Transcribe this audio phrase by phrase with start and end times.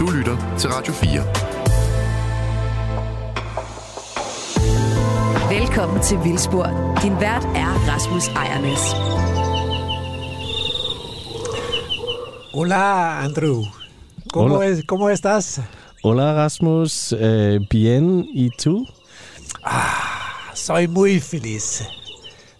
[0.00, 1.22] Du lytter til Radio 4.
[5.58, 6.96] Velkommen til Vildspor.
[7.02, 8.80] Din vært er Rasmus Ejernes.
[12.54, 13.64] Hola, Andrew.
[14.32, 14.66] ¿Cómo, Hola.
[14.66, 15.60] Es, ¿Cómo estás?
[16.02, 17.18] Hola Rasmus, uh,
[17.70, 18.86] bien y tú?
[20.54, 21.82] Soy muy feliz.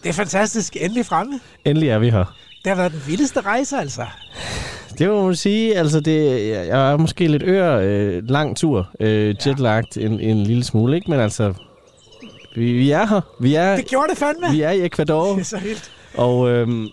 [0.03, 0.77] Det er fantastisk.
[0.77, 1.41] Endelig fremme.
[1.65, 2.25] Endelig er vi her.
[2.65, 4.07] Det har været den vildeste rejse, altså.
[5.01, 9.35] Det må man sige, altså det, jeg er måske lidt øre øh, lang tur, øh,
[9.47, 11.11] jetlagt en, en lille smule, ikke?
[11.11, 11.55] Men altså,
[12.55, 13.21] vi, vi er her.
[13.41, 14.51] Vi er, Det gjorde det fandme.
[14.53, 15.91] vi er i Ecuador, Det er så vildt.
[16.15, 16.89] og øhm,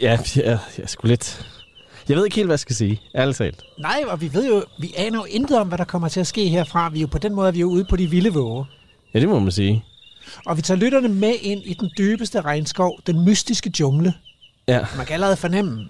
[0.00, 1.46] ja, jeg, jeg sgu lidt...
[2.08, 3.62] Jeg ved ikke helt, hvad jeg skal sige, ærligt talt.
[3.80, 6.26] Nej, og vi ved jo, vi aner jo intet om, hvad der kommer til at
[6.26, 6.88] ske herfra.
[6.88, 8.64] Vi er jo på den måde, vi er jo ude på de vilde våge.
[9.14, 9.84] Ja, det må man sige.
[10.46, 14.14] Og vi tager lytterne med ind i den dybeste regnskov, den mystiske jungle.
[14.68, 14.80] Ja.
[14.96, 15.88] Man kan allerede fornemme,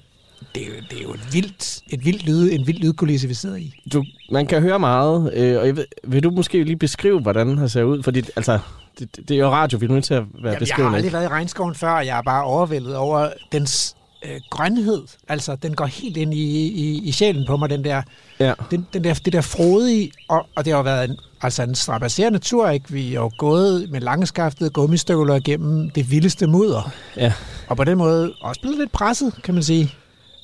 [0.55, 3.35] det er jo, det er jo et vildt, et vildt lyd, en vild lydkulisse, vi
[3.35, 3.73] sidder i.
[3.93, 7.49] Du, man kan høre meget, øh, og jeg ved, vil du måske lige beskrive, hvordan
[7.49, 8.03] den her ser ud?
[8.03, 8.59] Fordi altså,
[8.99, 11.12] det, det er jo radio, vi er nødt til at være Jamen, jeg har aldrig
[11.12, 15.03] været i regnskoven før, og jeg er bare overvældet over dens øh, grønhed.
[15.29, 18.03] Altså, den går helt ind i, i, i sjælen på mig, den der,
[18.41, 18.53] Ja.
[18.71, 21.75] den, den der, det der frodige, og, og det har jo været en, altså en
[21.75, 22.93] strapasserende tur, ikke?
[22.93, 27.33] Vi har jo gået med langskaftede gummistøvler igennem det vildeste mudder, Ja.
[27.69, 29.95] og på den måde også blevet lidt presset, kan man sige.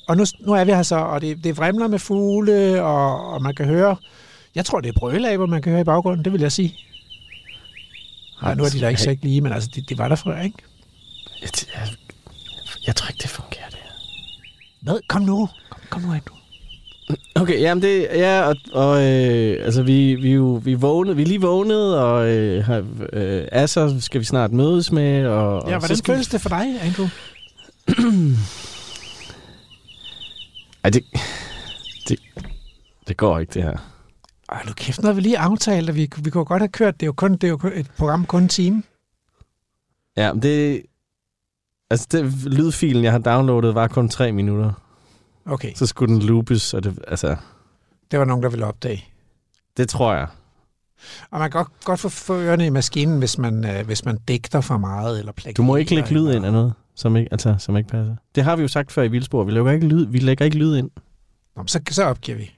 [0.09, 3.41] Og nu, nu er vi her så, og det, det vrimler med fugle, og, og
[3.41, 3.95] man kan høre,
[4.55, 6.75] jeg tror, det er brølaber, man kan høre i baggrunden, det vil jeg sige.
[8.41, 10.15] Ej, nu er de der ikke så ikke lige, men altså, det, det var der
[10.15, 10.57] før, ikke?
[11.41, 11.87] Jeg, jeg,
[12.87, 13.91] jeg tror ikke, det fungerer, det her.
[14.81, 14.99] Hvad?
[15.07, 15.49] Kom nu.
[15.69, 16.35] Kom, kom nu, Andrew.
[17.35, 21.27] Okay, jamen det, ja, og, og øh, altså vi, vi, jo, vi, vågnet, vi er
[21.27, 22.69] lige vågnet, og øh,
[23.13, 26.49] øh, Asser skal vi snart mødes med, og, Ja, og hvordan skal føles det for
[26.49, 27.07] dig, Andrew?
[30.89, 31.03] Ej, det,
[32.07, 32.19] det,
[33.07, 33.77] det går ikke, det her.
[34.51, 36.93] Ej, nu kæft, noget vi lige aftalt, at vi, vi kunne godt have kørt.
[36.99, 38.83] Det er jo, kun, det er jo kun et program kun en time.
[40.17, 40.81] Ja, men det...
[41.89, 44.71] Altså, det, lydfilen, jeg har downloadet, var kun tre minutter.
[45.45, 47.35] Okay, Så skulle den loopes, og det, altså,
[48.11, 49.05] det var nogen, der ville opdage.
[49.77, 50.27] det tror jeg.
[51.31, 54.61] Og man kan godt, godt få, ørerne i maskinen, hvis man, øh, hvis man digter
[54.61, 55.53] for meget eller plagierer.
[55.53, 58.15] Du må ikke lægge lyd ind eller- noget, som ikke, altså, som ikke passer.
[58.35, 59.43] Det har vi jo sagt før i Vildspor.
[59.43, 60.89] Vi lægger ikke lyd, vi lægger ikke lyd ind.
[61.55, 62.51] Nå, så, så opgiver vi.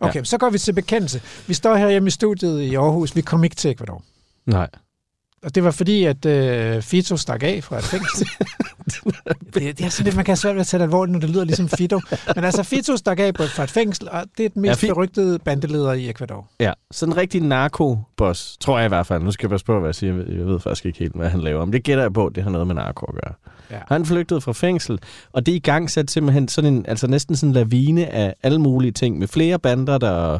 [0.00, 0.24] Okay, ja.
[0.24, 1.22] så går vi til bekendelse.
[1.46, 3.16] Vi står her hjemme i studiet i Aarhus.
[3.16, 4.02] Vi kom ikke til Ecuador.
[4.46, 4.68] Nej.
[5.44, 8.28] Og det var fordi, at øh, Fito stak af fra et fængsel.
[9.54, 11.30] det, det er sådan lidt, man kan svært ved at tage det alvorligt, når det
[11.30, 12.00] lyder ligesom Fito.
[12.34, 14.88] Men altså, Fito stak af på- fra et fængsel, og det er den mest Ja,
[14.88, 16.46] Fi- berygtede bandeleder i Ecuador.
[16.60, 19.22] Ja, sådan en rigtig narkoboss, tror jeg i hvert fald.
[19.22, 20.14] Nu skal jeg passe på, hvad jeg siger.
[20.14, 21.64] Jeg ved, jeg ved faktisk ikke helt, hvad han laver.
[21.64, 23.34] Men det gætter jeg på, det har noget med narko at gøre.
[23.70, 23.78] Ja.
[23.88, 24.98] Han flygtede fra fængsel,
[25.32, 28.58] og det i gang satte simpelthen sådan en, altså næsten sådan en lavine af alle
[28.58, 30.38] mulige ting, med flere bander, der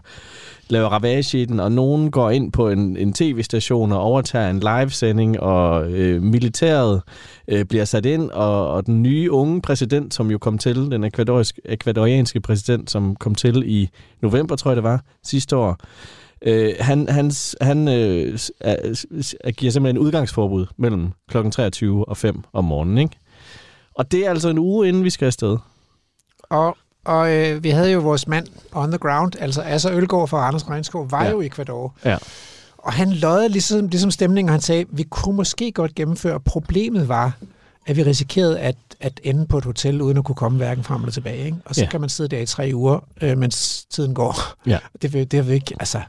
[0.69, 4.61] laver ravage i den, og nogen går ind på en, en tv-station og overtager en
[4.61, 7.03] livesending, og øh, militæret
[7.49, 11.11] øh, bliver sat ind, og, og den nye unge præsident, som jo kom til, den
[11.65, 13.89] ekvadorianske præsident, som kom til i
[14.23, 15.81] november, tror jeg det var, sidste år,
[16.47, 21.51] Øh, han han, han øh, er, giver simpelthen en udgangsforbud mellem kl.
[21.51, 22.99] 23 og 5 om morgenen.
[22.99, 23.17] Ikke?
[23.95, 25.57] Og det er altså en uge, inden vi skal afsted.
[26.43, 30.47] Og, og øh, vi havde jo vores mand on the ground, altså Asser Ølgaard fra
[30.47, 31.31] Anders Regnskov, var Ja.
[31.31, 31.95] jo i Ecuador.
[32.05, 32.17] Ja.
[32.79, 36.41] Og han løjede ligesom, ligesom stemningen, og han sagde, vi kunne måske godt gennemføre.
[36.41, 37.33] Problemet var,
[37.87, 41.01] at vi risikerede at, at ende på et hotel, uden at kunne komme hverken frem
[41.01, 41.45] eller tilbage.
[41.45, 41.57] Ikke?
[41.65, 41.89] Og så ja.
[41.91, 44.37] kan man sidde der i tre uger, øh, mens tiden går.
[44.67, 44.79] Ja.
[45.03, 46.01] Det, vil, det, vil ikke, altså,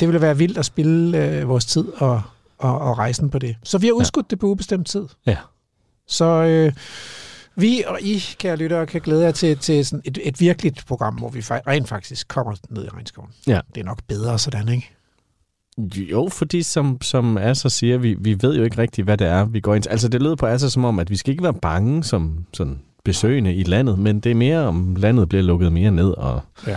[0.00, 2.22] det ville være vildt at spille øh, vores tid og,
[2.58, 3.56] og, og rejsen på det.
[3.62, 4.30] Så vi har udskudt ja.
[4.30, 5.06] det på ubestemt tid.
[5.26, 5.36] Ja.
[6.08, 6.72] Så øh,
[7.56, 11.14] vi og I, kære lyttere, kan glæde jer til, til sådan et, et virkeligt program,
[11.14, 13.30] hvor vi rent faktisk kommer ned i regnskoven.
[13.46, 13.60] Ja.
[13.74, 14.90] Det er nok bedre sådan, ikke?
[15.78, 19.44] Jo, fordi som, som Asser siger, vi, vi ved jo ikke rigtigt, hvad det er,
[19.44, 19.90] vi går ind til.
[19.90, 22.78] Altså det lød på Asser som om, at vi skal ikke være bange som sådan
[23.04, 26.10] besøgende i landet, men det er mere, om landet bliver lukket mere ned.
[26.10, 26.76] Og, Ja.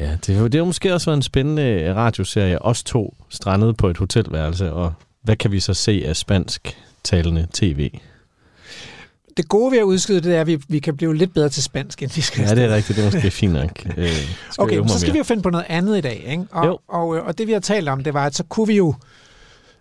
[0.00, 2.62] Ja, det, det har måske også været en spændende radioserie.
[2.62, 7.46] Os to strandet på et hotelværelse, og hvad kan vi så se af spansk talende
[7.52, 7.90] tv?
[9.36, 11.62] Det gode ved at udskyde det er, at vi, vi kan blive lidt bedre til
[11.62, 12.96] spansk, end vi skal Ja, det er rigtigt.
[12.96, 13.82] Det er måske fint nok.
[13.96, 14.28] Øh, skal
[14.58, 15.18] Okay, så skal vi mere.
[15.18, 16.44] jo finde på noget andet i dag, ikke?
[16.52, 16.78] Og, Jo.
[16.88, 18.94] og, øh, og det vi har talt om, det var, at så kunne vi jo,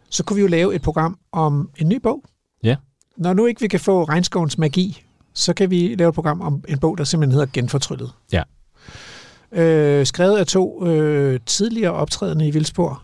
[0.10, 2.24] så kunne vi jo lave et program om en ny bog.
[2.64, 2.76] Ja.
[3.18, 5.04] Når nu ikke vi kan få Regnskovens magi,
[5.34, 8.12] så kan vi lave et program om en bog, der simpelthen hedder Genfortryllet.
[8.32, 8.44] Ja.
[9.52, 13.04] Øh, skrevet af to øh, tidligere optrædende i Vildspor,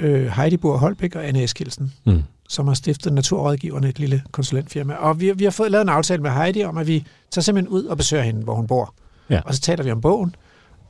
[0.00, 2.22] øh, Heidi Bohr Holbæk og Anne Eskilsen, Mm.
[2.50, 4.94] Som har stiftet Naturrådgiverne, et lille konsulentfirma.
[4.94, 7.68] Og vi, vi har fået lavet en aftale med Heidi om, at vi tager simpelthen
[7.68, 8.94] ud og besøger hende, hvor hun bor.
[9.30, 9.40] Ja.
[9.44, 10.34] Og så taler vi om bogen,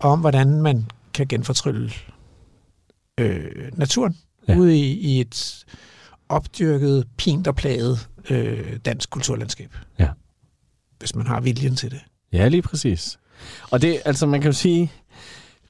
[0.01, 1.91] om, hvordan man kan genfortrylle
[3.21, 4.17] øh, naturen
[4.49, 4.53] Ja.
[4.53, 4.59] ja.
[4.59, 5.65] ude i, i et
[6.29, 9.77] opdyrket, pint og plaget øh, dansk kulturlandskab.
[9.99, 10.09] Ja.
[10.99, 12.01] Hvis man har viljen til det.
[12.33, 13.19] Ja, lige præcis.
[13.71, 14.93] Og det, altså man kan jo sige,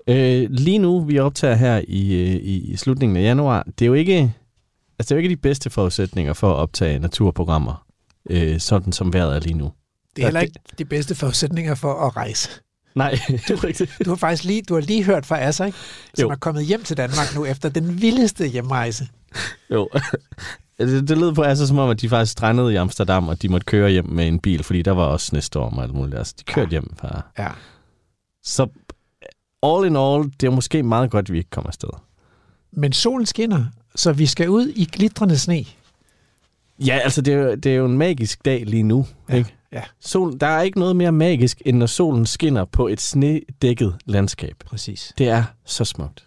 [0.07, 3.87] øh, lige nu, vi optager her i, øh, i, i slutningen af januar, det er
[3.87, 4.35] jo ikke,
[5.01, 7.87] altså det er jo ikke de bedste forudsætninger for at optage naturprogrammer,
[8.31, 9.73] øh, sådan som vejret er lige nu.
[10.17, 12.49] Det er Ja, heller ikke de bedste forudsætninger for at rejse.
[12.95, 13.97] Nej, det er rigtigt.
[14.05, 15.79] Du har faktisk lige, du har lige hørt fra Asser, ikke?
[16.15, 16.31] som Jo.
[16.31, 19.09] er kommet hjem til Danmark nu efter den vildeste hjemrejse.
[19.71, 19.89] Jo.
[20.79, 23.49] det, det lød på altså som om, at de faktisk strandede i Amsterdam, og de
[23.49, 26.19] måtte køre hjem med en bil, fordi der var også snestorm og alt muligt.
[26.19, 27.23] Altså, de kørte hjem fra...
[27.39, 27.49] Ja.
[28.43, 28.67] Så
[29.63, 31.89] all in all, det er måske meget godt, at vi ikke kommer afsted.
[32.73, 33.65] Men solen skinner,
[33.95, 35.65] så vi skal ud i glitrende sne.
[36.87, 39.55] Ja, altså det er, jo, det er jo en magisk dag lige nu, Ja, ikke?
[39.73, 39.83] ja.
[40.01, 44.55] Sol, der er ikke noget mere magisk, end når solen skinner på et snedækket landskab.
[44.67, 45.13] Præcis.
[45.19, 46.25] Det er så smukt.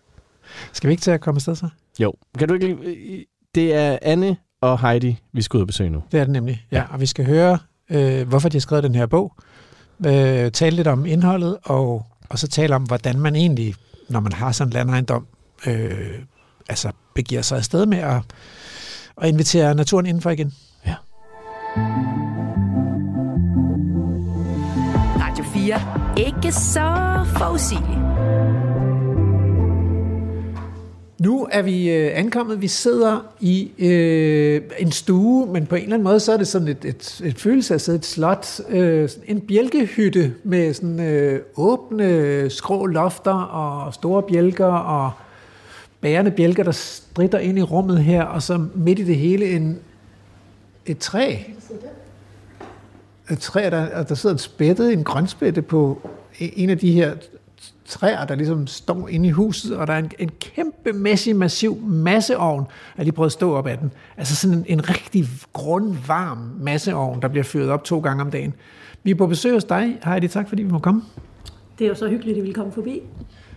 [0.73, 1.67] Skal vi ikke til at komme afsted så?
[1.99, 2.13] Jo.
[2.39, 3.25] Kan du ikke
[3.55, 6.03] Det er Anne og Heidi, vi skal ud og besøge nu.
[6.11, 6.65] Det er det nemlig.
[6.71, 6.83] Ja, Ja.
[6.93, 7.57] og vi skal høre,
[7.89, 9.33] øh, hvorfor de har skrevet den her bog.
[10.05, 13.75] Øh, tale lidt om indholdet, og, og så tale om, hvordan man egentlig,
[14.09, 15.27] når man har sådan en landejendom,
[15.67, 16.19] øh,
[16.69, 18.21] altså begiver sig afsted med at,
[19.21, 20.53] at invitere naturen indenfor igen.
[25.19, 26.27] Radio 4.
[26.27, 27.99] Ikke så forudsigeligt.
[31.23, 32.61] Nu er vi øh, ankommet.
[32.61, 36.47] Vi sidder i øh, en stue, men på en eller anden måde, så er det
[36.47, 38.59] sådan et, et, et følelse af at sidde et slot.
[38.69, 45.11] Øh, en bjælkehytte med sådan øh, åbne skrå lofter og store bjælker og
[46.03, 49.79] bærende bjælker, der stritter ind i rummet her, og så midt i det hele en,
[50.85, 51.37] et træ.
[53.31, 56.09] Et træ, der, der sidder et spætte, en grønspætte på
[56.39, 57.13] e, en af de her
[57.85, 62.65] træer, der ligesom står inde i huset, og der er en, en kæmpemæssig, massiv masseovn.
[62.97, 63.91] Jeg lige prøvet at stå op af den.
[64.17, 68.53] Altså sådan en, en rigtig grundvarm masseovn, der bliver fyret op to gange om dagen.
[69.03, 70.27] Vi er på besøg hos dig, Heidi.
[70.27, 71.01] Tak fordi vi må komme.
[71.79, 73.01] Det er jo så hyggeligt, at I vil komme forbi.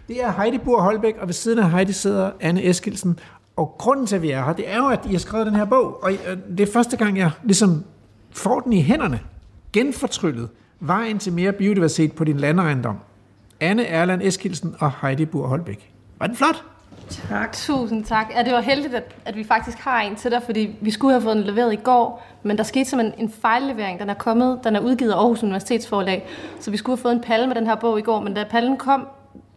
[0.08, 3.18] Det er Heidi Bur Holbæk, og ved siden af Heidi sidder Anne Eskilsen.
[3.56, 5.54] Og grunden til, at vi er her, det er jo, at I har skrevet den
[5.54, 7.84] her bog, og øh, det er første gang, jeg ligesom
[8.30, 9.20] får den i hænderne.
[9.72, 10.48] Genfortryllet.
[10.80, 12.98] Vejen til mere biodiversitet på din landejendom.
[13.60, 15.92] Anne Erland Eskilsen og Heidi Bur Holbæk.
[16.18, 16.64] Var den flot?
[17.08, 17.52] Tak.
[17.52, 18.26] Tusind tak.
[18.34, 21.12] Ja, det var heldigt, at, at vi faktisk har en til dig, fordi vi skulle
[21.12, 24.00] have fået den leveret i går, men der skete simpelthen en fejllevering.
[24.00, 26.26] Den er kommet, den er udgivet af Aarhus Universitetsforlag,
[26.60, 28.44] så vi skulle have fået en palle med den her bog i går, men da
[28.50, 29.06] pallen kom,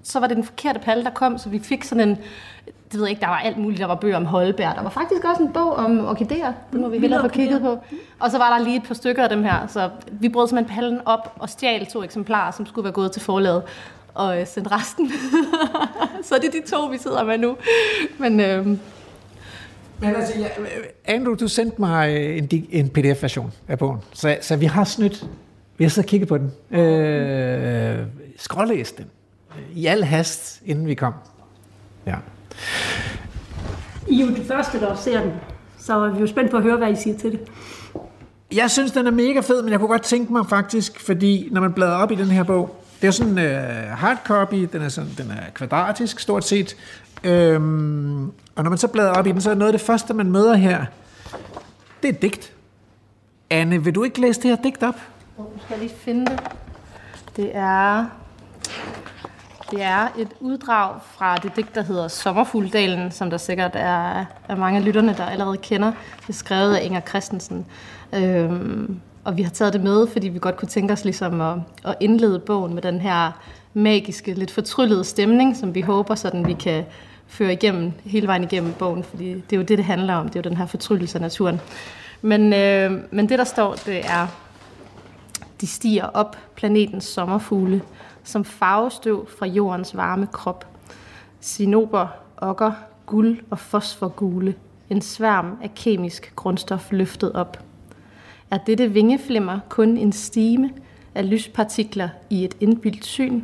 [0.04, 2.18] så var det den forkerte palle, der kom, så vi fik sådan en,
[2.66, 4.90] det ved jeg ikke, der var alt muligt, der var bøger om Holberg, der var
[4.90, 7.78] faktisk også en bog om orkideer, det må vi hellere få kigget på.
[8.20, 10.76] Og så var der lige et par stykker af dem her, så vi brød simpelthen
[10.76, 13.64] pallen op og stjal to eksemplarer, som skulle være gået til forlaget
[14.14, 15.12] og øh, sendte resten.
[16.28, 17.58] så det er de to, vi sidder med nu.
[18.18, 18.78] Men øh, Men
[20.16, 20.48] altså, ja,
[21.06, 25.26] Andrew, du sendte mig øh, en, en pdf-version af bogen, så, så vi har snydt.
[25.78, 26.80] Vi har så kigget på den.
[26.80, 28.06] Øh,
[28.38, 29.06] skrålæst den.
[29.74, 31.14] I al hast, inden vi kom.
[32.06, 32.16] Ja.
[34.08, 35.32] I er jo de første, der ser den,
[35.80, 37.40] så er vi jo spændt på at høre, hvad I siger til det.
[38.52, 41.62] Jeg synes, den er mega fed, men jeg kunne godt tænke mig faktisk, fordi når
[41.62, 44.82] man bladrer op i den her bog, det er jo sådan en uh, hardcopy, den
[44.82, 46.76] er, sådan, den er kvadratisk stort set,
[47.24, 50.14] øhm, og når man så bladrer op i den, så er noget af det første,
[50.14, 50.86] man møder her,
[52.02, 52.54] det er et digt.
[53.50, 54.96] Anne, vil du ikke læse det her digt op?
[55.38, 56.40] Nu skal jeg lige finde det.
[57.36, 58.06] Det er,
[59.72, 64.56] det er et uddrag fra det digt, der hedder Sommerfugldalen, som der sikkert er, er
[64.56, 65.92] mange af lytterne, der allerede kender.
[66.22, 67.66] Det er skrevet af Inger Christensen.
[68.16, 71.58] Øhm, og vi har taget det med, fordi vi godt kunne tænke os ligesom at,
[71.86, 73.32] at indlede bogen med den her
[73.74, 76.86] magiske, lidt fortryllede stemning, som vi håber, sådan vi kan
[77.28, 80.30] føre igennem, hele vejen igennem bogen, fordi det er jo det, det handler om.
[80.30, 81.62] Det er jo den her fortryllelse af naturen.
[82.22, 84.28] Men, øh, men det, der står, det er,
[85.62, 87.82] de stiger op planetens sommerfugle,
[88.30, 90.68] som farvestøv fra jordens varme krop.
[91.40, 92.08] Sinober,
[92.38, 92.72] okker,
[93.06, 94.56] guld og fosforgule,
[94.90, 97.64] en sværm af kemisk grundstof løftet op.
[98.52, 100.70] Er dette vingeflimmer kun en stime
[101.16, 103.42] af lyspartikler i et indbildt syn?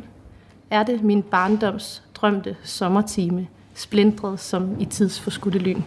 [0.70, 5.82] Er det min barndoms drømte sommertime, splindret som i tidsforskudte lyn?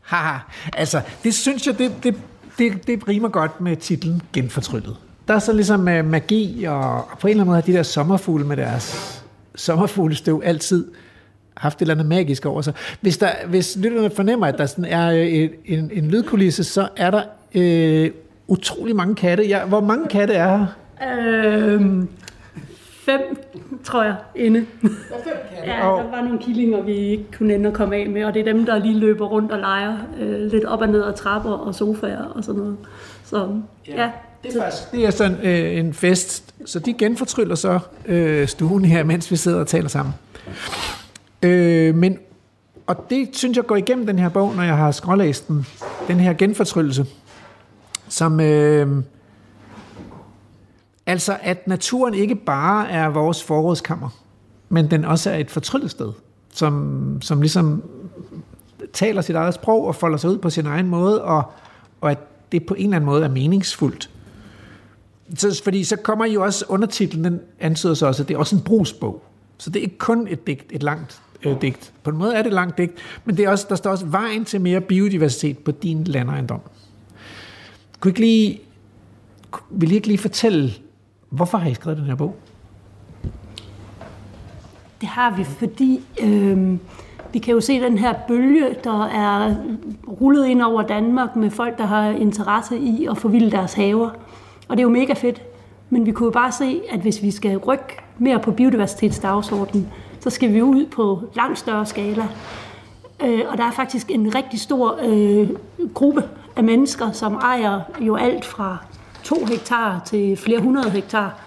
[0.00, 0.38] Haha,
[0.72, 2.14] altså, det synes jeg, det, det,
[2.58, 4.96] det, det rimer godt med titlen Genfortryllet.
[5.28, 7.72] Der er så ligesom uh, magi, og, og på en eller anden måde har de
[7.72, 9.18] der sommerfugle med deres
[9.54, 10.86] sommerfuglestøv altid
[11.56, 12.74] haft et eller andet magisk over sig.
[13.00, 16.88] Hvis, der, hvis lytterne fornemmer, at der sådan er øh, et, en, en lydkulisse, så
[16.96, 17.22] er der
[17.54, 18.10] øh,
[18.46, 19.46] utrolig mange katte.
[19.46, 20.66] Ja, hvor mange katte er her?
[21.16, 22.08] Øhm,
[23.06, 23.20] fem,
[23.84, 24.66] tror jeg, inde.
[25.66, 28.40] Ja, der var nogle killinger, vi ikke kunne ende at komme af med, og det
[28.40, 31.50] er dem, der lige løber rundt og leger øh, lidt op og ned af trapper
[31.50, 32.76] og sofaer og sådan noget.
[33.24, 33.48] Så
[33.88, 34.10] ja, ja
[34.42, 38.84] det er faktisk det er sådan øh, en fest, så de genfortryller så øh, stuen
[38.84, 40.14] her, mens vi sidder og taler sammen.
[41.42, 42.18] Øh, men,
[42.86, 45.66] og det synes jeg går igennem den her bog, når jeg har skrålæst den,
[46.08, 47.06] den her genfortryllelse,
[48.08, 48.40] som...
[48.40, 49.02] Øh,
[51.08, 54.08] Altså, at naturen ikke bare er vores forrådskammer,
[54.68, 56.12] men den også er et fortryllested,
[56.54, 57.82] som, som ligesom
[58.92, 61.42] taler sit eget sprog og folder sig ud på sin egen måde, og,
[62.00, 62.18] og at
[62.52, 64.10] det på en eller anden måde er meningsfuldt.
[65.34, 68.56] Så, fordi så kommer jo også undertitlen, den antyder så også, at det er også
[68.56, 69.22] en brugsbog.
[69.58, 71.92] Så det er ikke kun et digt, et langt øh, digt.
[72.02, 72.92] På en måde er det et langt digt,
[73.24, 76.60] men det er også, der står også vejen til mere biodiversitet på din landejendom.
[78.00, 78.60] Kunne ikke lige,
[79.70, 80.72] vil I ikke lige fortælle,
[81.30, 82.36] Hvorfor har I skrevet den her bog?
[85.00, 86.78] Det har vi, fordi øh,
[87.32, 89.56] vi kan jo se den her bølge, der er
[90.08, 94.10] rullet ind over Danmark med folk, der har interesse i at forvilde deres haver.
[94.68, 95.42] Og det er jo mega fedt.
[95.90, 99.88] Men vi kunne jo bare se, at hvis vi skal rykke mere på biodiversitetsdagsordenen,
[100.20, 102.28] så skal vi ud på langt større skala.
[103.24, 105.48] Øh, og der er faktisk en rigtig stor øh,
[105.94, 106.22] gruppe
[106.56, 108.76] af mennesker, som ejer jo alt fra
[109.24, 111.40] to hektar til flere hundrede hektar.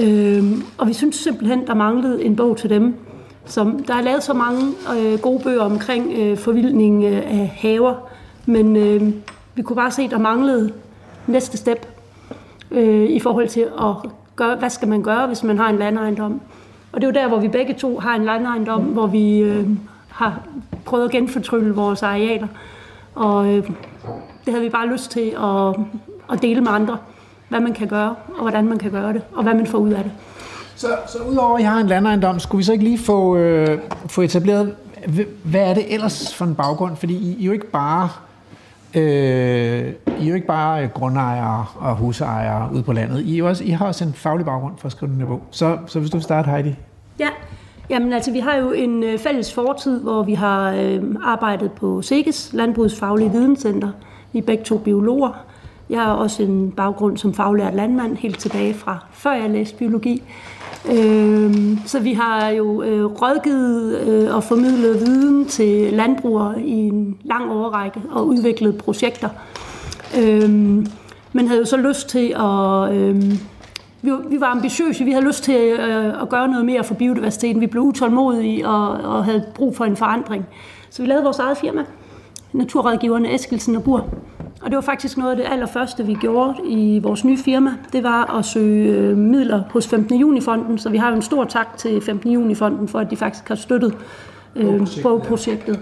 [0.00, 0.44] Øh,
[0.78, 2.94] og vi synes simpelthen, der manglede en bog til dem.
[3.44, 7.94] Som, der er lavet så mange øh, gode bøger omkring øh, forvildning øh, af haver,
[8.46, 9.12] men øh,
[9.54, 10.72] vi kunne bare se, der manglede
[11.26, 11.91] næste step
[12.72, 16.40] øh, i forhold til at gøre, hvad skal man gøre, hvis man har en landejendom.
[16.92, 19.66] Og det er jo der, hvor vi begge to har en landejendom, hvor vi øh,
[20.08, 20.40] har
[20.84, 22.46] prøvet at genfortrylle vores arealer.
[23.14, 23.66] Og øh,
[24.44, 25.76] det havde vi bare lyst til at,
[26.32, 26.98] at dele med andre
[27.52, 29.90] hvad man kan gøre, og hvordan man kan gøre det, og hvad man får ud
[29.90, 30.12] af det.
[30.76, 33.78] Så, så udover at jeg har en landejendom, skulle vi så ikke lige få, øh,
[34.06, 34.74] få etableret,
[35.44, 36.96] hvad er det ellers for en baggrund?
[36.96, 38.08] Fordi I, I jo ikke bare
[38.94, 39.02] øh,
[40.20, 43.20] I er jo ikke bare øh, grundejere og husejere ude på landet.
[43.20, 45.42] I, er også, I har også en faglig baggrund for at skrive den her bog.
[45.50, 46.74] Så, så hvis du starter, Heidi.
[47.18, 47.28] Ja,
[47.90, 52.02] Jamen altså, vi har jo en øh, fælles fortid, hvor vi har øh, arbejdet på
[52.02, 53.90] SEGES, Landbrugets Faglige Videnscenter.
[54.32, 55.44] Vi er begge to biologer,
[55.90, 60.22] jeg har også en baggrund som faglært landmand, helt tilbage fra før jeg læste biologi.
[60.90, 67.18] Øh, så vi har jo øh, rådgivet øh, og formidlet viden til landbrugere i en
[67.24, 69.28] lang overrække og udviklet projekter.
[70.20, 70.50] Øh,
[71.32, 72.94] men havde jo så lyst til at...
[72.94, 73.32] Øh,
[74.04, 77.60] vi, vi var ambitiøse, vi havde lyst til øh, at gøre noget mere for biodiversiteten.
[77.60, 80.46] Vi blev utålmodige og, og havde brug for en forandring.
[80.90, 81.84] Så vi lavede vores eget firma,
[82.52, 84.08] Naturrådgiverne Eskelsen og Bur.
[84.62, 87.70] Og det var faktisk noget af det allerførste, vi gjorde i vores nye firma.
[87.92, 90.20] Det var at søge øh, midler hos 15.
[90.20, 92.32] juni-fonden, så vi har jo en stor tak til 15.
[92.32, 93.94] juni-fonden for, at de faktisk har støttet
[94.56, 95.80] øh, på projektet.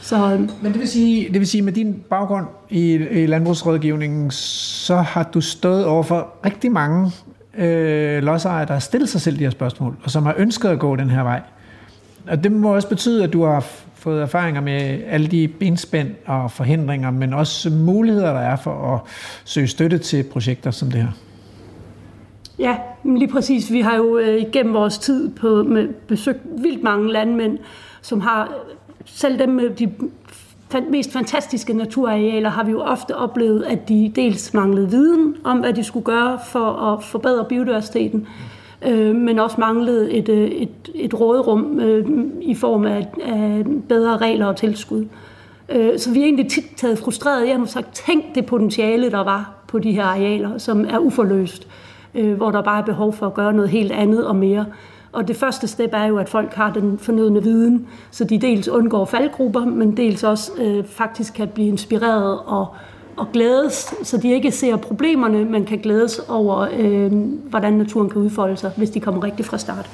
[0.00, 4.30] Så, øh, Men det vil sige, det vil sige med din baggrund i, i landbrugsrådgivningen,
[4.30, 7.10] så har du stået over for rigtig mange
[7.58, 10.78] øh, lodsejere, der har stillet sig selv de her spørgsmål, og som har ønsket at
[10.78, 11.40] gå den her vej.
[12.28, 13.66] Og det må også betyde, at du har
[14.00, 19.00] fået erfaringer med alle de benspænd og forhindringer, men også muligheder, der er for at
[19.44, 21.10] søge støtte til projekter som det her.
[22.58, 23.72] Ja, lige præcis.
[23.72, 27.58] Vi har jo øh, igennem vores tid på, med besøgt vildt mange landmænd,
[28.02, 28.52] som har
[29.04, 29.92] selv dem med de
[30.90, 35.72] mest fantastiske naturarealer har vi jo ofte oplevet, at de dels manglede viden om, hvad
[35.72, 38.26] de skulle gøre for at forbedre biodiversiteten,
[38.86, 42.06] øh, men også manglede et, øh, et, et råderum øh,
[42.40, 45.06] i form af, af bedre regler og tilskud.
[45.68, 47.48] Øh, så vi er egentlig tit taget frustreret.
[47.48, 51.68] Jeg har sagt, tænk det potentiale, der var på de her arealer, som er uforløst,
[52.14, 54.66] øh, hvor der bare er behov for at gøre noget helt andet og mere.
[55.12, 58.68] Og det første step er jo, at folk har den fornødne viden, så de dels
[58.68, 62.66] undgår faldgrupper, men dels også øh, faktisk kan blive inspireret og
[63.16, 67.12] og glædes, så de ikke ser problemerne, men kan glædes over, øh,
[67.50, 69.90] hvordan naturen kan udfolde sig, hvis de kommer rigtigt fra start.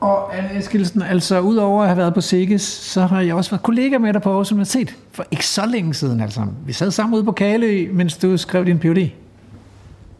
[0.00, 3.62] Og Anne Eskildsen, altså udover at have været på Sikkes, så har jeg også været
[3.62, 6.20] kollega med dig på Aarhus Universitet for ikke så længe siden.
[6.20, 6.40] Altså.
[6.66, 9.23] Vi sad sammen ude på Kalø, mens du skrev din Ph.D.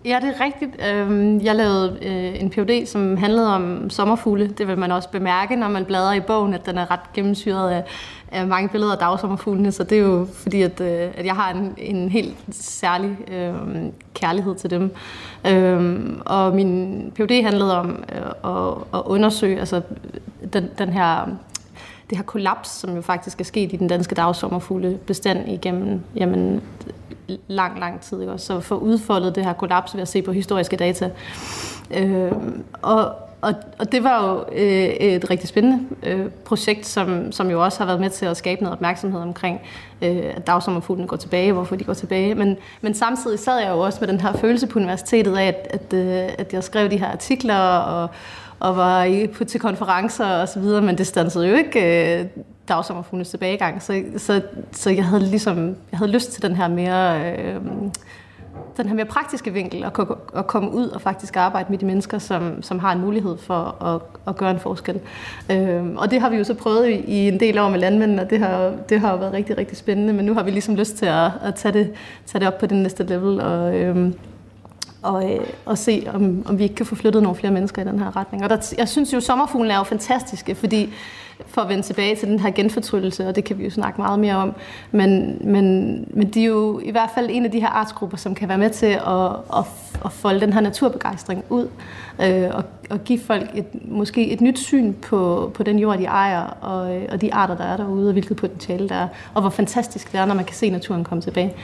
[0.04, 0.76] Ja, det er rigtigt.
[0.90, 4.48] Øhm, jeg lavede øh, en PhD, som handlede om sommerfugle.
[4.48, 7.70] Det vil man også bemærke, når man bladrer i bogen, at den er ret gennemsyret
[7.70, 7.84] af,
[8.46, 9.72] mange billeder af dagsommerfuglene.
[9.72, 13.54] Så det er jo fordi, at, øh, at jeg har en, en helt særlig øh,
[14.14, 14.94] kærlighed til dem.
[15.46, 19.80] Øhm, og min PhD handlede om øh, at, at undersøge altså,
[20.52, 21.26] den, den her
[22.10, 26.62] det her kollaps, som jo faktisk er sket i den danske dagsommerfuglebestand igennem jamen,
[27.48, 28.20] lang, lang tid.
[28.20, 28.38] Ikke?
[28.38, 31.10] Så få udfoldet det her kollaps ved at se på historiske data.
[31.90, 32.32] Øh,
[32.82, 37.64] og, og, og det var jo øh, et rigtig spændende øh, projekt, som, som jo
[37.64, 39.60] også har været med til at skabe noget opmærksomhed omkring,
[40.02, 42.34] øh, at dagsommerfuglene går tilbage, hvorfor de går tilbage.
[42.34, 45.66] Men, men samtidig sad jeg jo også med den her følelse på universitetet af, at,
[45.70, 48.08] at, øh, at jeg skrev de her artikler og,
[48.60, 52.26] og var i, på, til konferencer og så videre, men det stansede jo ikke øh,
[52.68, 53.82] dagsommerfuglenes tilbagegang.
[53.82, 54.42] Så, så,
[54.72, 57.32] så jeg havde ligesom jeg havde lyst til den her mere...
[57.36, 57.60] Øh,
[58.76, 59.92] den her mere praktiske vinkel, at,
[60.36, 63.84] at komme ud og faktisk arbejde med de mennesker, som, som har en mulighed for
[63.84, 65.00] at, at gøre en forskel.
[65.50, 68.22] Øh, og det har vi jo så prøvet i, i en del år med landmændene,
[68.22, 70.74] og det har, det har jo været rigtig, rigtig spændende, men nu har vi ligesom
[70.74, 71.92] lyst til at, at tage, det,
[72.26, 74.12] tage det op på den næste level, og, øh,
[75.04, 77.84] og, øh, og se, om, om vi ikke kan få flyttet nogle flere mennesker i
[77.84, 78.44] den her retning.
[78.44, 80.92] Og der, jeg synes jo, at sommerfuglen er jo fantastiske, fordi
[81.46, 84.18] for at vende tilbage til den her genfortryllelse, og det kan vi jo snakke meget
[84.18, 84.54] mere om.
[84.90, 88.34] Men, men, men de er jo i hvert fald en af de her artsgrupper, som
[88.34, 89.64] kan være med til at, at,
[90.04, 91.68] at folde den her naturbegejstring ud,
[92.22, 96.04] øh, og, og give folk et, måske et nyt syn på, på den jord, de
[96.04, 99.40] ejer, og, øh, og de arter, der er derude, og hvilket potentiale der er, og
[99.40, 101.54] hvor fantastisk det er, når man kan se naturen komme tilbage.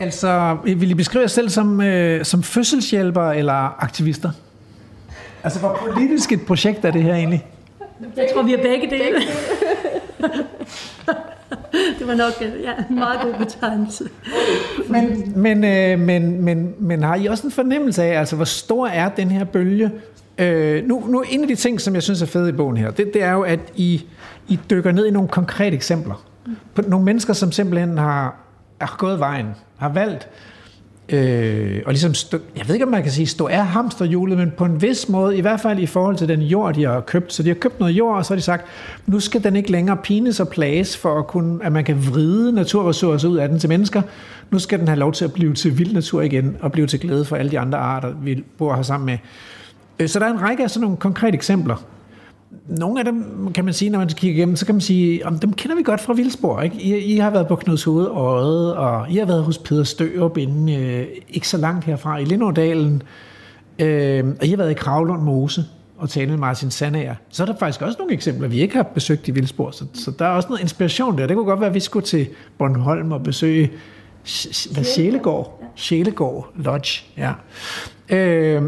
[0.00, 4.30] Altså, vil I beskrive jer selv som, øh, som fødselshjælper eller aktivister?
[5.44, 7.46] Altså, hvor politisk et projekt er det her egentlig?
[8.16, 9.18] Jeg tror, vi er begge dele.
[11.98, 14.04] det var nok ja, en meget god betegnelse.
[14.88, 18.86] Men, men, øh, men, men, men har I også en fornemmelse af, altså, hvor stor
[18.86, 19.90] er den her bølge?
[20.38, 22.90] Øh, nu, nu, en af de ting, som jeg synes er fede i bogen her,
[22.90, 24.06] det, det er jo, at I,
[24.48, 26.24] I dykker ned i nogle konkrete eksempler.
[26.74, 28.49] På nogle mennesker, som simpelthen har,
[28.86, 29.46] har gået vejen,
[29.76, 30.28] har valgt
[31.12, 34.52] øh, og ligesom, stå, jeg ved ikke, om man kan sige, stå af hamsterhjulet, men
[34.56, 37.32] på en vis måde, i hvert fald i forhold til den jord, de har købt.
[37.32, 38.64] Så de har købt noget jord, og så har de sagt,
[39.06, 42.52] nu skal den ikke længere pines og plages, for at, kunne, at man kan vride
[42.52, 44.02] naturressourcer ud af den til mennesker.
[44.50, 47.00] Nu skal den have lov til at blive til vild natur igen, og blive til
[47.00, 49.18] glæde for alle de andre arter, vi bor her sammen med.
[49.98, 51.76] Øh, så der er en række af sådan nogle konkrete eksempler
[52.68, 55.38] nogle af dem, kan man sige, når man kigger igennem, så kan man sige, om
[55.38, 56.64] dem kender vi godt fra Vildsborg.
[56.64, 56.76] Ikke?
[56.76, 60.36] I, I har været på Knuds Hoved Øjet, og I har været hos Peter Størup
[60.36, 63.02] inden, øh, ikke så langt herfra, i Lindordalen.
[63.78, 65.64] Øh, og I har været i Kravlund Mose
[65.98, 67.14] og talt med Martin Sandager.
[67.30, 70.10] Så er der faktisk også nogle eksempler, vi ikke har besøgt i Vildsborg, så, så
[70.18, 71.26] der er også noget inspiration der.
[71.26, 73.70] Det kunne godt være, at vi skulle til Bornholm og besøge
[74.72, 75.62] hvad, Sjælegård.
[75.74, 77.32] Sjælegård Lodge, ja.
[78.08, 78.62] Øh,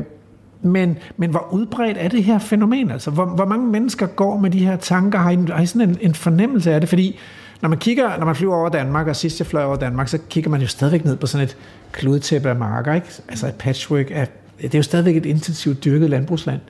[0.63, 2.91] men, men hvor udbredt er det her fænomen?
[2.91, 5.19] Altså, hvor, hvor mange mennesker går med de her tanker?
[5.19, 6.89] Har I, har I sådan en, en fornemmelse af det?
[6.89, 7.19] Fordi
[7.63, 10.19] når man kigger, når man flyver over Danmark, og sidst jeg fløj over Danmark, så
[10.31, 11.57] kigger man jo stadigvæk ned på sådan et
[11.93, 13.07] kludetæppe af marker, ikke?
[13.29, 14.29] Altså et patchwork af,
[14.63, 16.61] det er jo stadigvæk et intensivt dyrket landbrugsland.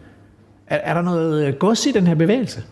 [0.67, 2.63] Er, er der noget øh, gods i den her bevægelse?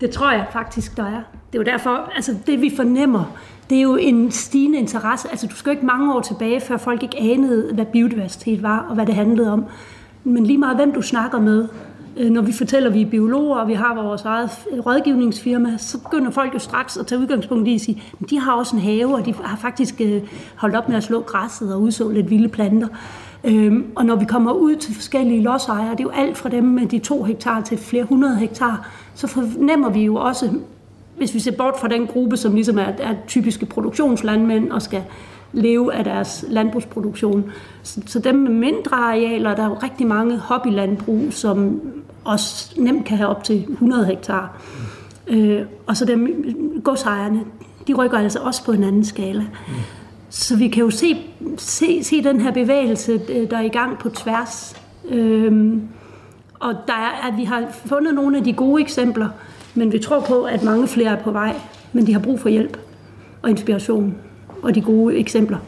[0.00, 1.22] Det tror jeg faktisk, der er.
[1.54, 3.24] Det er jo derfor, altså det vi fornemmer,
[3.70, 5.28] det er jo en stigende interesse.
[5.30, 8.86] Altså, du skal jo ikke mange år tilbage, før folk ikke anede, hvad biodiversitet var,
[8.88, 9.64] og hvad det handlede om.
[10.24, 11.68] Men lige meget, hvem du snakker med,
[12.16, 14.50] øh, når vi fortæller, at vi er biologer, og vi har vores eget
[14.86, 18.52] rådgivningsfirma, så begynder folk jo straks at tage udgangspunkt i at sige, at de har
[18.52, 20.22] også en have, og de har faktisk øh,
[20.56, 22.88] holdt op med at slå græsset og udså lidt vilde planter.
[23.44, 26.64] Øhm, og når vi kommer ud til forskellige lodsejere, det er jo alt fra dem
[26.64, 30.50] med de to hektar til flere hundrede hektar, så fornemmer vi jo også
[31.16, 35.02] hvis vi ser bort fra den gruppe, som ligesom er, er typiske produktionslandmænd og skal
[35.52, 37.52] leve af deres landbrugsproduktion.
[37.82, 41.80] Så, så dem med mindre arealer, der er jo rigtig mange hobbylandbrug, som
[42.24, 44.62] også nemt kan have op til 100 hektar.
[45.26, 46.44] Øh, og så dem
[46.84, 47.40] godsejerne,
[47.86, 49.40] de rykker altså også på en anden skala.
[49.40, 49.74] Mm.
[50.30, 51.16] Så vi kan jo se,
[51.58, 54.76] se, se den her bevægelse, øh, der er i gang på tværs.
[55.08, 55.76] Øh,
[56.60, 59.28] og der er, at vi har fundet nogle af de gode eksempler,
[59.74, 61.54] men vi tror på, at mange flere er på vej,
[61.92, 62.78] men de har brug for hjælp
[63.42, 64.14] og inspiration
[64.62, 65.58] og de gode eksempler.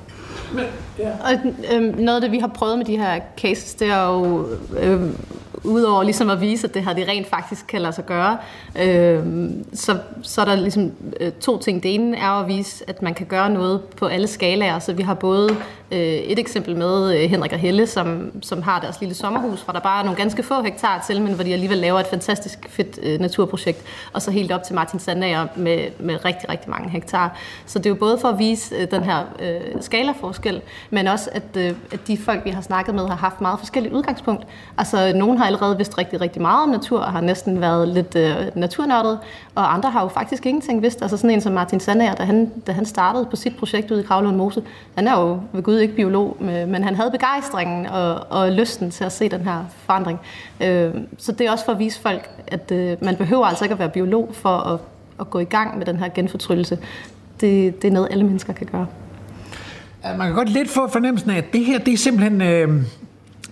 [0.54, 0.64] Men,
[0.98, 1.10] ja.
[1.10, 4.46] Og øh, noget af det, vi har prøvet med de her cases, det er jo
[4.82, 5.00] øh,
[5.66, 8.38] udover ligesom at vise, at det her det rent faktisk kan lade sig gøre,
[8.82, 9.22] øh,
[9.74, 11.82] så, så er der ligesom øh, to ting.
[11.82, 14.78] Det ene er at vise, at man kan gøre noget på alle skalaer.
[14.78, 15.56] Så vi har både
[15.90, 19.72] øh, et eksempel med øh, Henrik og Helle, som, som har deres lille sommerhus, hvor
[19.72, 22.58] der bare er nogle ganske få hektar til, men hvor de alligevel laver et fantastisk
[22.68, 23.82] fedt øh, naturprojekt.
[24.12, 27.38] Og så helt op til Martin Sandager med, med rigtig, rigtig mange hektar.
[27.66, 31.30] Så det er jo både for at vise øh, den her øh, skalaforskel, men også
[31.32, 34.46] at, øh, at de folk, vi har snakket med, har haft meget forskellige udgangspunkt.
[34.78, 38.16] Altså, nogen har allerede vidst rigtig, rigtig meget om natur, og har næsten været lidt
[38.16, 39.18] øh, naturnørdet,
[39.54, 41.02] og andre har jo faktisk ingenting vidst.
[41.02, 44.00] Altså sådan en som Martin Sandager, da han, da han startede på sit projekt ude
[44.00, 44.62] i Kravlund Mose,
[44.94, 48.90] han er jo ved Gud ikke biolog, øh, men han havde begejstringen og, og lysten
[48.90, 50.20] til at se den her forandring.
[50.60, 53.72] Øh, så det er også for at vise folk, at øh, man behøver altså ikke
[53.72, 54.80] at være biolog for at,
[55.20, 56.78] at gå i gang med den her genfortryllelse.
[57.40, 58.86] Det, det er noget, alle mennesker kan gøre.
[60.18, 62.42] Man kan godt lidt få fornemmelsen af, at det her, det er simpelthen...
[62.42, 62.82] Øh,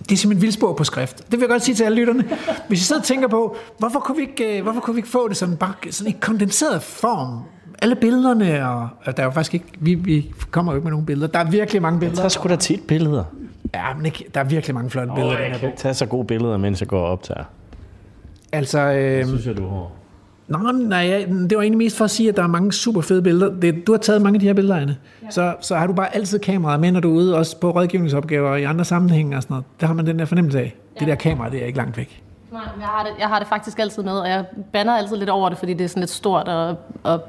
[0.09, 1.17] det er simpelthen vildspor på skrift.
[1.17, 2.23] Det vil jeg godt sige til alle lytterne.
[2.67, 5.09] Hvis I sidder og tænker på, hvorfor kunne vi ikke, øh, hvorfor kunne vi ikke
[5.09, 7.39] få det sådan, bare, sådan i kondenseret form?
[7.81, 10.91] Alle billederne, og, og der er jo faktisk ikke, vi, vi kommer jo ikke med
[10.91, 11.27] nogen billeder.
[11.27, 12.21] Der er virkelig mange billeder.
[12.21, 13.23] Der er sgu da tit billeder.
[13.73, 15.35] Ja, men ikke, der er virkelig mange flotte billeder.
[15.35, 17.43] Oh, jeg kan tage så gode billeder, mens jeg går og optager.
[18.51, 19.91] Altså, øh, synes jeg, du har.
[20.47, 23.21] Nå, nej, det var egentlig mest for at sige, at der er mange super fede
[23.21, 23.59] billeder.
[23.59, 24.97] Det, du har taget mange af de her billeder, Anne.
[25.23, 25.29] Ja.
[25.29, 28.49] Så, så har du bare altid kameraet med, når du er ude, også på rådgivningsopgaver
[28.49, 29.65] og i andre sammenhænge og sådan noget.
[29.81, 30.75] Der har man den der fornemmelse af.
[30.95, 30.99] Ja.
[30.99, 32.21] Det der kamera, det er ikke langt væk.
[32.51, 35.29] Nej, jeg har, det, jeg har det faktisk altid med, og jeg banner altid lidt
[35.29, 37.21] over det, fordi det er sådan lidt stort og, og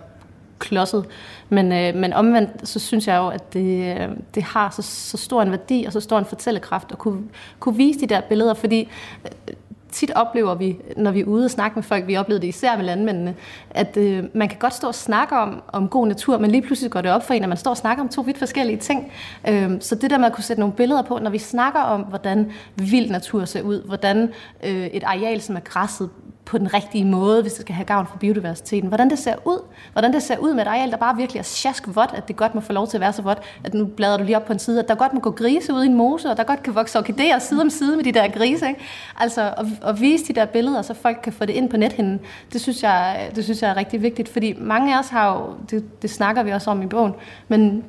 [0.59, 1.05] klodset.
[1.49, 5.17] Men, øh, men omvendt, så synes jeg jo, at det, øh, det har så, så
[5.17, 7.23] stor en værdi og så stor en fortællekraft at kunne,
[7.61, 8.89] kunne vise de der billeder, fordi
[9.25, 9.55] øh,
[9.93, 12.77] tit oplever vi, når vi er ude og snakke med folk, vi oplevede det især
[12.77, 13.35] med landmændene,
[13.71, 16.91] at øh, man kan godt stå og snakke om, om god natur, men lige pludselig
[16.91, 19.13] går det op for en, at man står og snakker om to vidt forskellige ting.
[19.49, 22.01] Øh, så det der med at kunne sætte nogle billeder på, når vi snakker om,
[22.01, 24.33] hvordan vild natur ser ud, hvordan
[24.65, 26.11] øh, et areal, som er græsset,
[26.47, 28.89] på den rigtige måde, hvis det skal have gavn for biodiversiteten.
[28.89, 29.59] Hvordan det ser ud.
[29.93, 32.37] Hvordan det ser ud med et areal, der bare virkelig er sjask vådt, at det
[32.37, 34.45] godt må få lov til at være så vådt, at nu bladrer du lige op
[34.45, 36.45] på en side, at der godt må gå grise ud i en mose, og der
[36.45, 38.69] godt kan vokse orkideer side om side med de der grise.
[38.69, 38.81] Ikke?
[39.17, 42.21] Altså og, at, vise de der billeder, så folk kan få det ind på nethinden,
[42.53, 45.55] det synes jeg, det synes jeg er rigtig vigtigt, fordi mange af os har jo,
[45.71, 47.15] det, det snakker vi også om i bogen,
[47.49, 47.85] men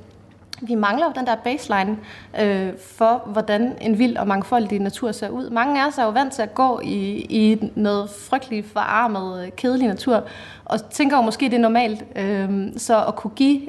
[0.62, 1.98] vi mangler jo den der baseline
[2.42, 5.50] øh, for, hvordan en vild og mangfoldig natur ser ud.
[5.50, 9.52] Mange af os er jo vant til at gå i, i noget frygteligt forarmet, øh,
[9.52, 10.24] kedelig natur,
[10.66, 12.06] og tænker jo måske, det er normalt.
[12.16, 13.62] Øh, så at kunne give